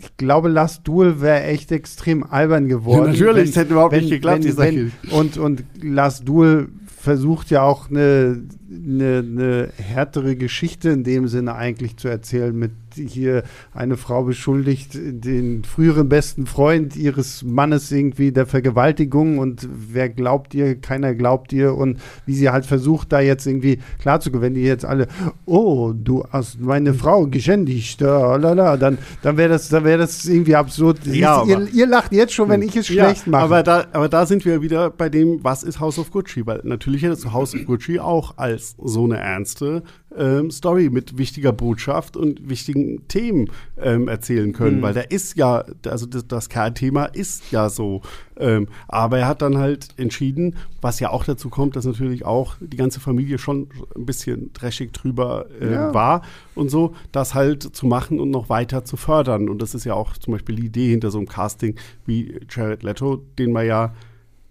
[0.02, 3.04] ich glaube, Last Duel wäre echt extrem albern geworden.
[3.04, 7.50] Ja, natürlich, es hätte überhaupt wenn, nicht geklappt, wenn, wenn, und, und Last Duel versucht
[7.50, 8.42] ja auch eine,
[8.72, 13.42] eine, eine härtere Geschichte in dem Sinne eigentlich zu erzählen mit hier
[13.72, 20.54] eine Frau beschuldigt den früheren besten Freund ihres Mannes irgendwie der Vergewaltigung und wer glaubt
[20.54, 24.62] ihr, keiner glaubt ihr und wie sie halt versucht, da jetzt irgendwie klarzukommen, wenn die
[24.62, 25.08] jetzt alle,
[25.46, 31.06] oh, du hast meine Frau geschändigt, lalala, dann, dann wäre das, dann das irgendwie absurd.
[31.06, 33.42] Ja, ihr, ihr, lacht jetzt schon, wenn ich es ja, schlecht mache.
[33.42, 36.60] Aber da, aber da sind wir wieder bei dem, was ist House of Gucci, weil
[36.64, 39.82] natürlich hättest du House of Gucci auch als so eine ernste
[40.16, 43.50] ähm, Story mit wichtiger Botschaft und wichtigen Themen
[43.80, 44.82] ähm, erzählen können, mhm.
[44.82, 48.02] weil der ist ja, also das, das Kernthema ist ja so.
[48.36, 52.56] Ähm, aber er hat dann halt entschieden, was ja auch dazu kommt, dass natürlich auch
[52.60, 55.94] die ganze Familie schon ein bisschen dreschig drüber äh, ja.
[55.94, 56.22] war
[56.54, 59.48] und so, das halt zu machen und noch weiter zu fördern.
[59.48, 62.82] Und das ist ja auch zum Beispiel die Idee hinter so einem Casting wie Jared
[62.82, 63.94] Leto, den man ja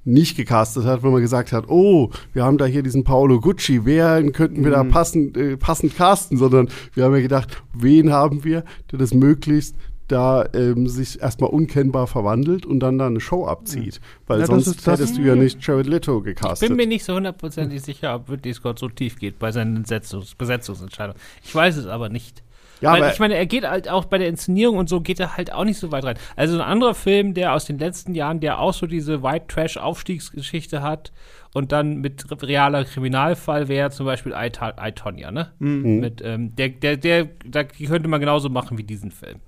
[0.04, 3.86] nicht gecastet hat, wo man gesagt hat, oh, wir haben da hier diesen Paolo Gucci,
[3.86, 4.74] wen könnten wir mhm.
[4.74, 9.14] da passend, äh, passend casten, sondern wir haben ja gedacht, wen haben wir, der das
[9.14, 9.76] möglichst
[10.12, 14.02] da ähm, sich erstmal unkennbar verwandelt und dann da eine Show abzieht.
[14.28, 16.64] Weil ja, sonst hättest du ja nicht Jared Leto gecastet.
[16.64, 19.84] Ich bin mir nicht so hundertprozentig sicher, ob Ridley Scott so tief geht bei seinen
[19.84, 21.20] Besetzungs Besetzungsentscheidungen.
[21.44, 22.44] Ich weiß es aber nicht.
[22.82, 25.38] Ja, Weil ich meine, er geht halt auch bei der Inszenierung und so geht er
[25.38, 26.18] halt auch nicht so weit rein.
[26.36, 29.78] Also ein anderer Film, der aus den letzten Jahren, der auch so diese White Trash
[29.78, 31.12] Aufstiegsgeschichte hat
[31.54, 35.52] und dann mit realer Kriminalfall wäre zum Beispiel I, I Tonya, ne?
[35.60, 36.00] Mhm.
[36.00, 39.40] Mit, ähm, der, der, der, da könnte man genauso machen wie diesen Film.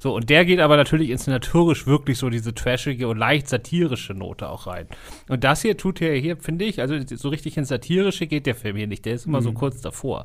[0.00, 4.48] So, und der geht aber natürlich inszenatorisch wirklich so diese trashige und leicht satirische Note
[4.48, 4.86] auch rein.
[5.28, 8.54] Und das hier tut er hier, finde ich, also so richtig ins Satirische geht der
[8.54, 9.04] Film hier nicht.
[9.04, 9.44] Der ist immer mhm.
[9.44, 10.24] so kurz davor.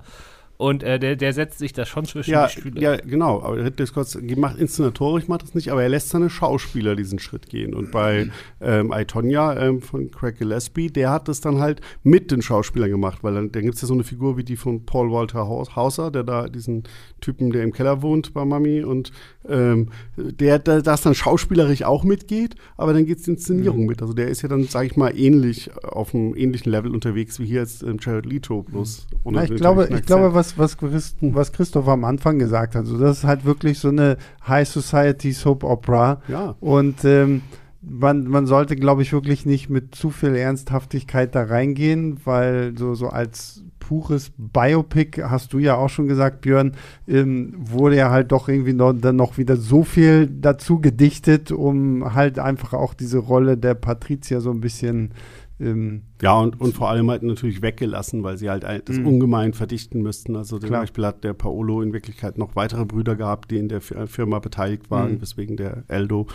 [0.58, 2.82] Und äh, der, der setzt sich da schon zwischen ja, die Stühle.
[2.82, 3.42] Ja, genau.
[3.42, 7.50] Aber Ridley Scott macht inszenatorisch macht das nicht, aber er lässt seine Schauspieler diesen Schritt
[7.50, 7.74] gehen.
[7.74, 8.30] Und bei
[8.62, 12.90] ähm, I, Tonya ähm, von Craig Gillespie, der hat das dann halt mit den Schauspielern
[12.90, 15.48] gemacht, weil dann, dann gibt es ja so eine Figur wie die von Paul Walter
[15.48, 16.84] Hauser, der da diesen
[17.20, 19.12] Typen, der im Keller wohnt bei Mami und
[19.48, 23.88] ähm, der, der das dann schauspielerisch auch mitgeht, aber dann geht es die Inszenierung mhm.
[23.88, 24.02] mit.
[24.02, 27.46] Also der ist ja dann, sage ich mal, ähnlich auf einem ähnlichen Level unterwegs wie
[27.46, 29.08] hier jetzt ähm, Jared Leto bloß.
[29.24, 29.36] Mhm.
[29.36, 33.20] Ja, ich glaube, ich glaube, was, was, was Christoph am Anfang gesagt hat, also das
[33.20, 34.18] ist halt wirklich so eine
[34.48, 36.22] High Society Soap Opera.
[36.28, 36.56] Ja.
[36.60, 37.42] Und ähm,
[37.82, 42.96] man, man sollte, glaube ich, wirklich nicht mit zu viel Ernsthaftigkeit da reingehen, weil so,
[42.96, 46.74] so als pures Biopic, hast du ja auch schon gesagt, Björn,
[47.08, 52.16] ähm, wurde ja halt doch irgendwie noch, dann noch wieder so viel dazu gedichtet, um
[52.16, 55.12] halt einfach auch diese Rolle der Patricia so ein bisschen
[55.60, 59.08] ähm, ja, und, und vor allem halt natürlich weggelassen, weil sie halt das mhm.
[59.08, 60.36] ungemein verdichten müssten.
[60.36, 63.80] Also zum Beispiel hat der Paolo in Wirklichkeit noch weitere Brüder gehabt, die in der
[63.82, 65.22] Firma beteiligt waren, mhm.
[65.22, 66.28] weswegen der Eldo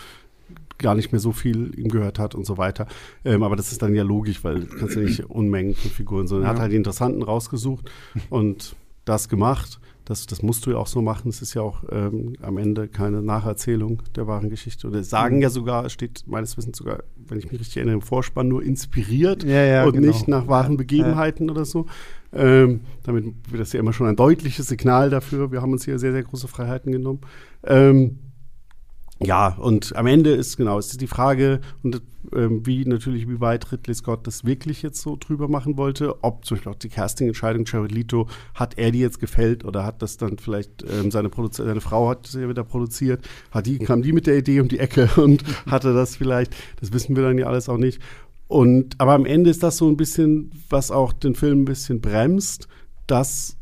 [0.81, 2.87] gar nicht mehr so viel ihm gehört hat und so weiter.
[3.24, 6.26] Ähm, aber das ist dann ja logisch, weil du kannst ja nicht Unmengen von Figuren,
[6.26, 6.51] sondern ja.
[6.51, 7.91] er hat halt die Interessanten rausgesucht
[8.28, 8.74] und
[9.05, 9.81] das gemacht.
[10.05, 11.28] Das, das musst du ja auch so machen.
[11.28, 14.89] Es ist ja auch ähm, am Ende keine Nacherzählung der wahren Geschichte.
[14.89, 15.43] Oder sagen mhm.
[15.43, 18.61] ja sogar, es steht meines Wissens sogar, wenn ich mich richtig erinnere, im Vorspann nur
[18.61, 20.09] inspiriert ja, ja, und genau.
[20.09, 21.87] nicht nach wahren Begebenheiten oder so.
[22.33, 25.53] Ähm, damit wird das ja immer schon ein deutliches Signal dafür.
[25.53, 27.20] Wir haben uns hier sehr, sehr große Freiheiten genommen.
[27.64, 28.18] Ähm,
[29.23, 32.01] ja, und am Ende ist genau, es ist die Frage, und
[32.35, 36.45] ähm, wie natürlich, wie weit Ridley Scott das wirklich jetzt so drüber machen wollte, ob
[36.45, 40.16] zum Beispiel auch die Casting-Entscheidung Jared Leto, hat er die jetzt gefällt oder hat das
[40.16, 44.03] dann vielleicht ähm, seine, Produzi seine Frau hat sie ja wieder produziert, hat die, kam
[44.03, 47.37] die mit der Idee um die Ecke und hatte das vielleicht, das wissen wir dann
[47.37, 48.01] ja alles auch nicht.
[48.49, 52.01] Und aber am Ende ist das so ein bisschen, was auch den Film ein bisschen
[52.01, 52.68] bremst,
[53.07, 53.57] dass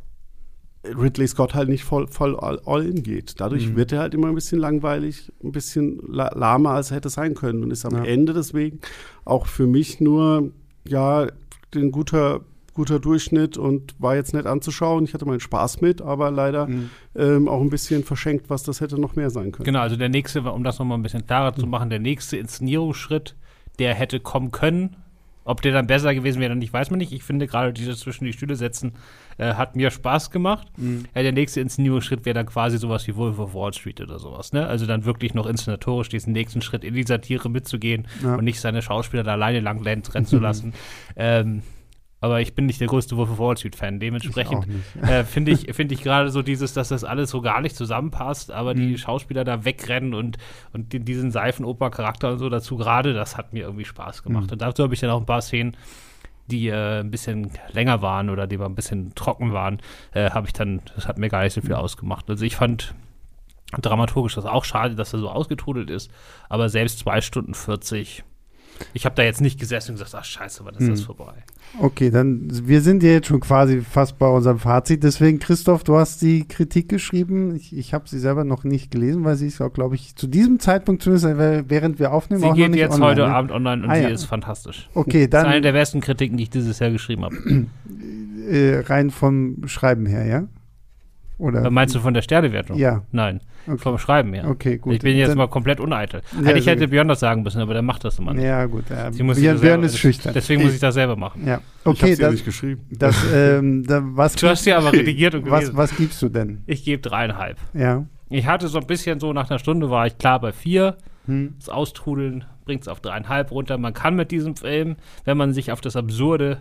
[0.84, 3.40] Ridley Scott halt nicht voll, voll all, all in geht.
[3.40, 3.76] Dadurch mhm.
[3.76, 7.62] wird er halt immer ein bisschen langweilig, ein bisschen lahmer, als er hätte sein können.
[7.62, 8.04] Und ist am ja.
[8.04, 8.80] Ende deswegen
[9.24, 10.52] auch für mich nur,
[10.86, 11.26] ja,
[11.74, 12.42] ein guter,
[12.74, 15.04] guter Durchschnitt und war jetzt nett anzuschauen.
[15.04, 16.90] Ich hatte meinen Spaß mit, aber leider mhm.
[17.16, 19.64] ähm, auch ein bisschen verschenkt, was das hätte noch mehr sein können.
[19.64, 21.60] Genau, also der nächste, um das nochmal ein bisschen klarer mhm.
[21.60, 23.34] zu machen, der nächste Inszenierungsschritt,
[23.80, 24.96] der hätte kommen können,
[25.44, 27.12] ob der dann besser gewesen wäre, nicht weiß man nicht.
[27.12, 28.92] Ich finde gerade dieses zwischen die Stühle setzen
[29.38, 30.68] äh, hat mir Spaß gemacht.
[30.76, 31.06] Mhm.
[31.14, 34.52] Ja, der nächste Inszenierungsschritt wäre dann quasi sowas wie Wolf of Wall Street oder sowas.
[34.52, 34.66] Ne?
[34.66, 38.34] Also dann wirklich noch inszenatorisch diesen nächsten Schritt in die Satire mitzugehen ja.
[38.34, 40.74] und nicht seine Schauspieler da alleine lang rennen zu lassen.
[41.16, 41.62] ähm,
[42.20, 44.00] aber ich bin nicht der größte Wolf of Wall Street-Fan.
[44.00, 44.66] Dementsprechend
[45.02, 48.50] äh, finde ich, find ich gerade so dieses, dass das alles so gar nicht zusammenpasst,
[48.50, 48.78] aber mhm.
[48.78, 50.36] die Schauspieler da wegrennen und,
[50.72, 54.46] und diesen Seifenoper-Charakter und so dazu gerade, das hat mir irgendwie Spaß gemacht.
[54.46, 54.52] Mhm.
[54.52, 55.76] Und dazu habe ich dann auch ein paar Szenen,
[56.48, 59.80] die äh, ein bisschen länger waren oder die mal ein bisschen trocken waren,
[60.12, 61.76] äh, habe ich dann, das hat mir gar nicht so viel mhm.
[61.76, 62.28] ausgemacht.
[62.28, 62.94] Also ich fand
[63.72, 66.10] dramaturgisch das auch schade, dass er so ausgetrudelt ist,
[66.48, 68.24] aber selbst zwei Stunden 40
[68.92, 70.90] ich habe da jetzt nicht gesessen und gesagt, ach scheiße, wann ist hm.
[70.90, 71.34] das vorbei?
[71.78, 75.02] Okay, dann, wir sind ja jetzt schon quasi fast bei unserem Fazit.
[75.04, 77.56] Deswegen, Christoph, du hast die Kritik geschrieben.
[77.56, 80.26] Ich, ich habe sie selber noch nicht gelesen, weil sie ist auch, glaube ich, zu
[80.26, 83.34] diesem Zeitpunkt zumindest, während wir aufnehmen, sie auch geht noch nicht jetzt online, heute ne?
[83.34, 84.08] Abend online und ah, sie ja.
[84.08, 84.88] ist fantastisch.
[84.94, 85.42] Okay, dann.
[85.42, 87.36] Das ist eine der besten Kritiken, die ich dieses Jahr geschrieben habe.
[88.48, 90.44] Äh, rein vom Schreiben her, ja?
[91.38, 91.70] Oder?
[91.70, 92.76] Meinst du von der Sternewertung?
[92.76, 93.02] Ja.
[93.12, 93.40] Nein.
[93.66, 93.78] Okay.
[93.78, 94.48] Vom Schreiben her.
[94.48, 94.94] Okay, gut.
[94.94, 96.22] Ich bin jetzt Dann- mal komplett uneitel.
[96.42, 96.90] Ja, Eigentlich hätte gut.
[96.90, 98.44] Björn das sagen müssen, aber der macht das immer nicht.
[98.44, 98.84] Ja, gut.
[98.90, 99.12] Ja.
[99.12, 100.32] Sie muss Björn, selber- ist schüchtern.
[100.34, 101.46] Deswegen muss ich das selber machen.
[101.46, 101.60] Ja.
[101.80, 102.82] ich Okay, habe ja das, nicht geschrieben.
[102.90, 105.76] das, ähm, da, was, Du hast ja aber redigiert und was, gelesen.
[105.76, 106.62] was gibst du denn?
[106.66, 107.56] Ich gebe dreieinhalb.
[107.74, 108.04] Ja.
[108.30, 110.96] Ich hatte so ein bisschen so, nach einer Stunde war ich klar bei vier.
[111.26, 111.54] Hm.
[111.58, 113.76] Das Austrudeln bringt es auf dreieinhalb runter.
[113.78, 116.58] Man kann mit diesem Film, wenn man sich auf das Absurde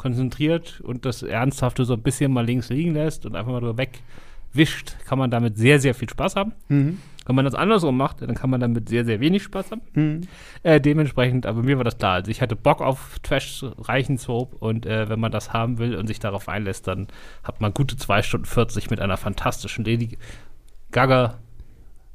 [0.00, 3.76] konzentriert und das Ernsthafte so ein bisschen mal links liegen lässt und einfach mal drüber
[3.76, 6.52] wegwischt, kann man damit sehr, sehr viel Spaß haben.
[6.68, 6.98] Mhm.
[7.26, 9.82] Wenn man das andersrum macht, dann kann man damit sehr, sehr wenig Spaß haben.
[9.92, 10.22] Mhm.
[10.62, 12.14] Äh, dementsprechend, aber mir war das klar.
[12.14, 16.06] Also ich hatte Bock auf Trash-reichen Soap und äh, wenn man das haben will und
[16.06, 17.08] sich darauf einlässt, dann
[17.44, 20.16] hat man gute 2 Stunden 40 mit einer fantastischen Lady
[20.92, 21.38] Gaga.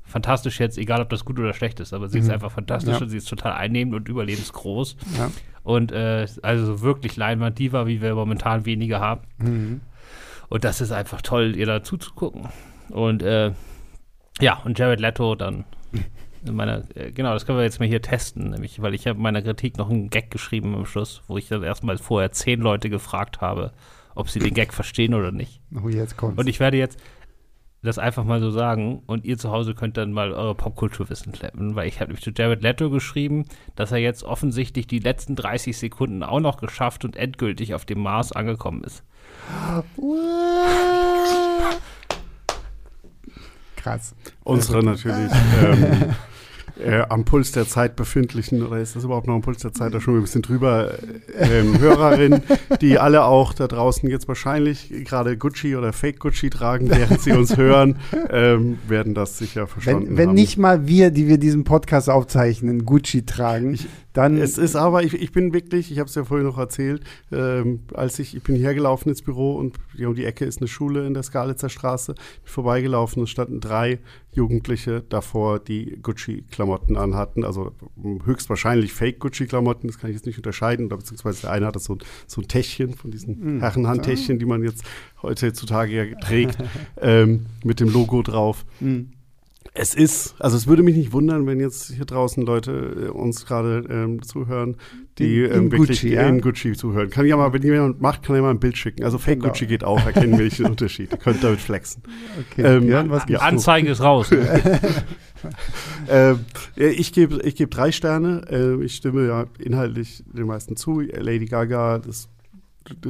[0.06, 2.34] Fantastisch jetzt, egal ob das gut oder schlecht ist, aber sie ist Mhm.
[2.34, 3.02] einfach fantastisch Ja.
[3.02, 4.96] und sie ist total einnehmend und überlebensgroß.
[5.18, 5.32] Ja.
[5.64, 9.22] Und äh, also wirklich Leinwand-Diva, wie wir momentan wenige haben.
[9.40, 9.82] Mhm.
[10.50, 12.48] Und das ist einfach toll, ihr da zuzugucken.
[12.90, 13.52] Und äh,
[14.40, 15.66] ja, und Jared Leto dann
[16.46, 19.18] in meiner, äh, genau, das können wir jetzt mal hier testen, nämlich, weil ich habe
[19.18, 22.60] in meiner Kritik noch einen Gag geschrieben am Schluss, wo ich dann erstmal vorher zehn
[22.62, 23.74] Leute gefragt habe,
[24.14, 25.60] ob sie den Gag verstehen oder nicht.
[25.84, 26.38] Oh, jetzt kommt's.
[26.40, 27.00] Und ich werde jetzt
[27.86, 31.76] das einfach mal so sagen und ihr zu Hause könnt dann mal eure Popkulturwissen klappen,
[31.76, 35.78] weil ich habe nämlich zu Jared Leto geschrieben, dass er jetzt offensichtlich die letzten 30
[35.78, 39.04] Sekunden auch noch geschafft und endgültig auf dem Mars angekommen ist.
[43.76, 44.16] Krass.
[44.44, 45.32] Unsere natürlich
[45.64, 46.16] ähm,
[46.84, 49.94] äh, am Puls der Zeit befindlichen, oder ist das überhaupt noch am Puls der Zeit,
[49.94, 50.94] da schon ein bisschen drüber,
[51.38, 52.44] ähm, Hörerinnen,
[52.82, 57.32] die alle auch da draußen jetzt wahrscheinlich gerade Gucci oder Fake Gucci tragen, während sie
[57.32, 57.98] uns hören,
[58.30, 60.36] ähm, werden das sicher verstanden Wenn, wenn haben.
[60.36, 63.78] nicht mal wir, die wir diesen Podcast aufzeichnen, Gucci tragen,
[64.16, 67.04] dann Es ist aber, ich, ich bin wirklich, ich habe es ja vorhin noch erzählt,
[67.32, 70.68] ähm, als ich, ich bin hergelaufen ins Büro und hier um die Ecke ist eine
[70.68, 74.00] Schule in der Skalitzer Straße, bin vorbeigelaufen, es standen drei
[74.32, 77.72] Jugendliche davor, die Gucci-Klamotten anhatten, also
[78.26, 82.00] höchstwahrscheinlich Fake-Gucci-Klamotten, das kann ich jetzt nicht unterscheiden, oder beziehungsweise der eine hatte so, ein-
[82.28, 83.60] so ein Täschchen von diesen Mhm.
[83.62, 84.84] Herrenhandtäschchen, die man jetzt
[85.22, 86.58] heutzutage ja trägt,
[87.02, 88.66] ähm, mit dem Logo drauf.
[88.80, 89.12] Mhm.
[89.78, 93.46] Es ist, also es würde mich nicht wundern, wenn jetzt hier draußen Leute äh, uns
[93.46, 94.78] gerade ähm, zuhören,
[95.18, 96.22] die In- in ähm, wirklich Gucci, ja?
[96.30, 97.10] in Gucci zuhören.
[97.10, 99.04] Kann ja mal, wenn jemand macht, kann er mal ein Bild schicken.
[99.04, 99.50] Also Fake Genau.
[99.50, 101.12] Gucci geht auch, erkennen wir nicht den Unterschied.
[101.12, 102.04] Ihr könnt damit flexen.
[102.52, 102.62] okay.
[102.78, 103.42] ähm, Björn, was du?
[103.42, 104.30] Anzeige ist raus.
[106.10, 106.40] Ähm,
[106.76, 108.42] ja, ich gebe ich geb drei Sterne.
[108.50, 111.02] Äh, ich stimme ja inhaltlich den meisten zu.
[111.02, 112.30] Lady Gaga, das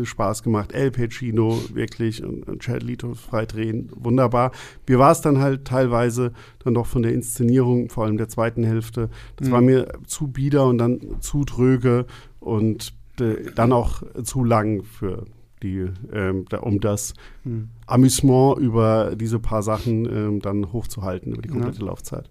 [0.03, 0.71] Spaß gemacht.
[0.71, 4.51] El Pacino wirklich und, Chad Lito freidrehen, wunderbar.
[4.87, 6.31] Mir war es dann halt teilweise
[6.63, 9.51] dann doch von der Inszenierung, vor allem der zweiten Hälfte, das mhm.
[9.51, 12.05] war mir zu bieder und dann zu tröge
[12.39, 15.25] und äh, dann auch zu lang für
[15.63, 17.13] die, ähm, da, um das
[17.43, 17.69] mhm.
[17.87, 21.85] Amüsement über diese paar Sachen ähm, dann hochzuhalten über die komplette ja.
[21.85, 22.29] Laufzeit.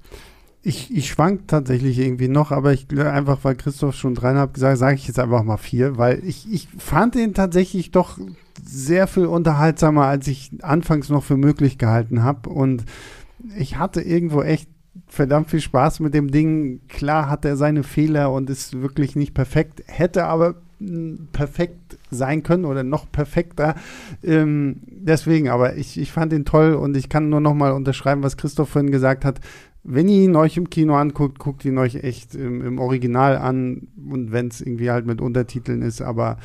[0.66, 4.94] Ich, ich schwank tatsächlich irgendwie noch, aber ich einfach, weil Christoph schon dreieinhalb gesagt sage
[4.94, 8.18] ich jetzt einfach mal vier, weil ich, ich fand ihn tatsächlich doch
[8.64, 12.48] sehr viel unterhaltsamer, als ich anfangs noch für möglich gehalten habe.
[12.48, 12.84] Und
[13.58, 14.68] ich hatte irgendwo echt
[15.06, 16.80] verdammt viel Spaß mit dem Ding.
[16.88, 20.54] Klar hat er seine Fehler und ist wirklich nicht perfekt, hätte aber
[21.32, 23.74] perfekt sein können oder noch perfekter.
[24.22, 28.22] Ähm, deswegen, aber ich, ich fand ihn toll und ich kann nur noch mal unterschreiben,
[28.22, 29.40] was Christoph vorhin gesagt hat.
[29.84, 33.88] Wenn ihr ihn euch im Kino anguckt, guckt ihn euch echt im, im Original an
[34.10, 36.38] und wenn es irgendwie halt mit Untertiteln ist, aber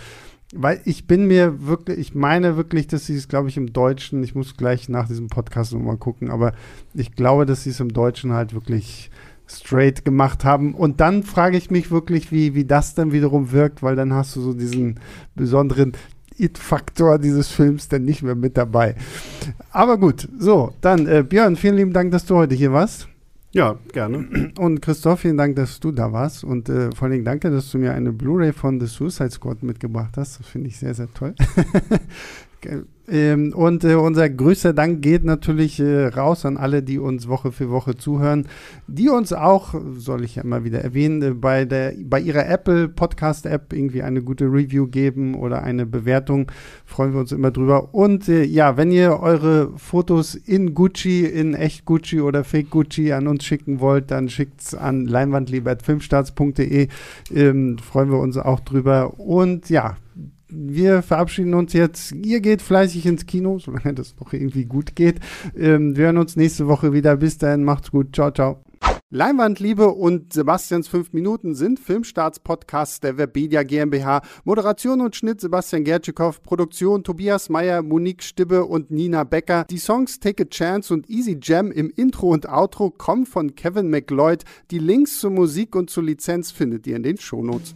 [0.54, 4.24] weil ich bin mir wirklich, ich meine wirklich, dass sie es, glaube ich, im Deutschen,
[4.24, 6.54] ich muss gleich nach diesem Podcast nochmal gucken, aber
[6.94, 9.12] ich glaube, dass sie es im Deutschen halt wirklich
[9.48, 10.74] straight gemacht haben.
[10.74, 14.36] Und dann frage ich mich wirklich, wie, wie das dann wiederum wirkt, weil dann hast
[14.36, 15.00] du so diesen
[15.36, 15.94] besonderen
[16.38, 18.96] It-Faktor dieses Films dann nicht mehr mit dabei.
[19.72, 23.08] Aber gut, so, dann äh, Björn, vielen lieben Dank, dass du heute hier warst.
[23.52, 24.52] Ja, gerne.
[24.60, 26.44] Und Christoph, vielen Dank, dass du da warst.
[26.44, 30.18] Und äh, vor allem danke, dass du mir eine Blu-ray von The Suicide Squad mitgebracht
[30.18, 30.40] hast.
[30.40, 31.34] Das finde ich sehr, sehr toll.
[33.12, 37.52] Ähm, und äh, unser größter Dank geht natürlich äh, raus an alle, die uns Woche
[37.52, 38.48] für Woche zuhören,
[38.88, 42.88] die uns auch, soll ich ja immer wieder erwähnen, äh, bei, der, bei ihrer Apple
[42.88, 46.52] Podcast App irgendwie eine gute Review geben oder eine Bewertung.
[46.86, 47.94] Freuen wir uns immer drüber.
[47.94, 53.28] Und ja, wenn ihr eure Fotos in Gucci, in echt Gucci oder Fake Gucci an
[53.28, 56.88] uns schicken wollt, dann schickt es an leinwandliebertfilmstarts.de.
[57.34, 59.20] Ähm, freuen wir uns auch drüber.
[59.20, 59.98] Und ja,
[60.50, 62.12] wir verabschieden uns jetzt.
[62.12, 65.20] Ihr geht fleißig ins Kino, solange das noch irgendwie gut geht.
[65.56, 67.18] Ähm, wir hören uns nächste Woche wieder.
[67.18, 68.16] Bis dahin, macht's gut.
[68.16, 68.64] Ciao, ciao.
[69.12, 74.22] Leinwandliebe und Sebastians 5 Minuten sind Filmstarts-Podcasts der Webedia GmbH.
[74.44, 79.66] Moderation und Schnitt Sebastian Gertschikow, Produktion Tobias Meyer, Monique Stibbe und Nina Becker.
[79.68, 83.90] Die Songs Take a Chance und Easy Jam im Intro und Outro kommen von Kevin
[83.90, 84.44] McLeod.
[84.70, 87.76] Die Links zur Musik und zur Lizenz findet ihr in den Shownotes.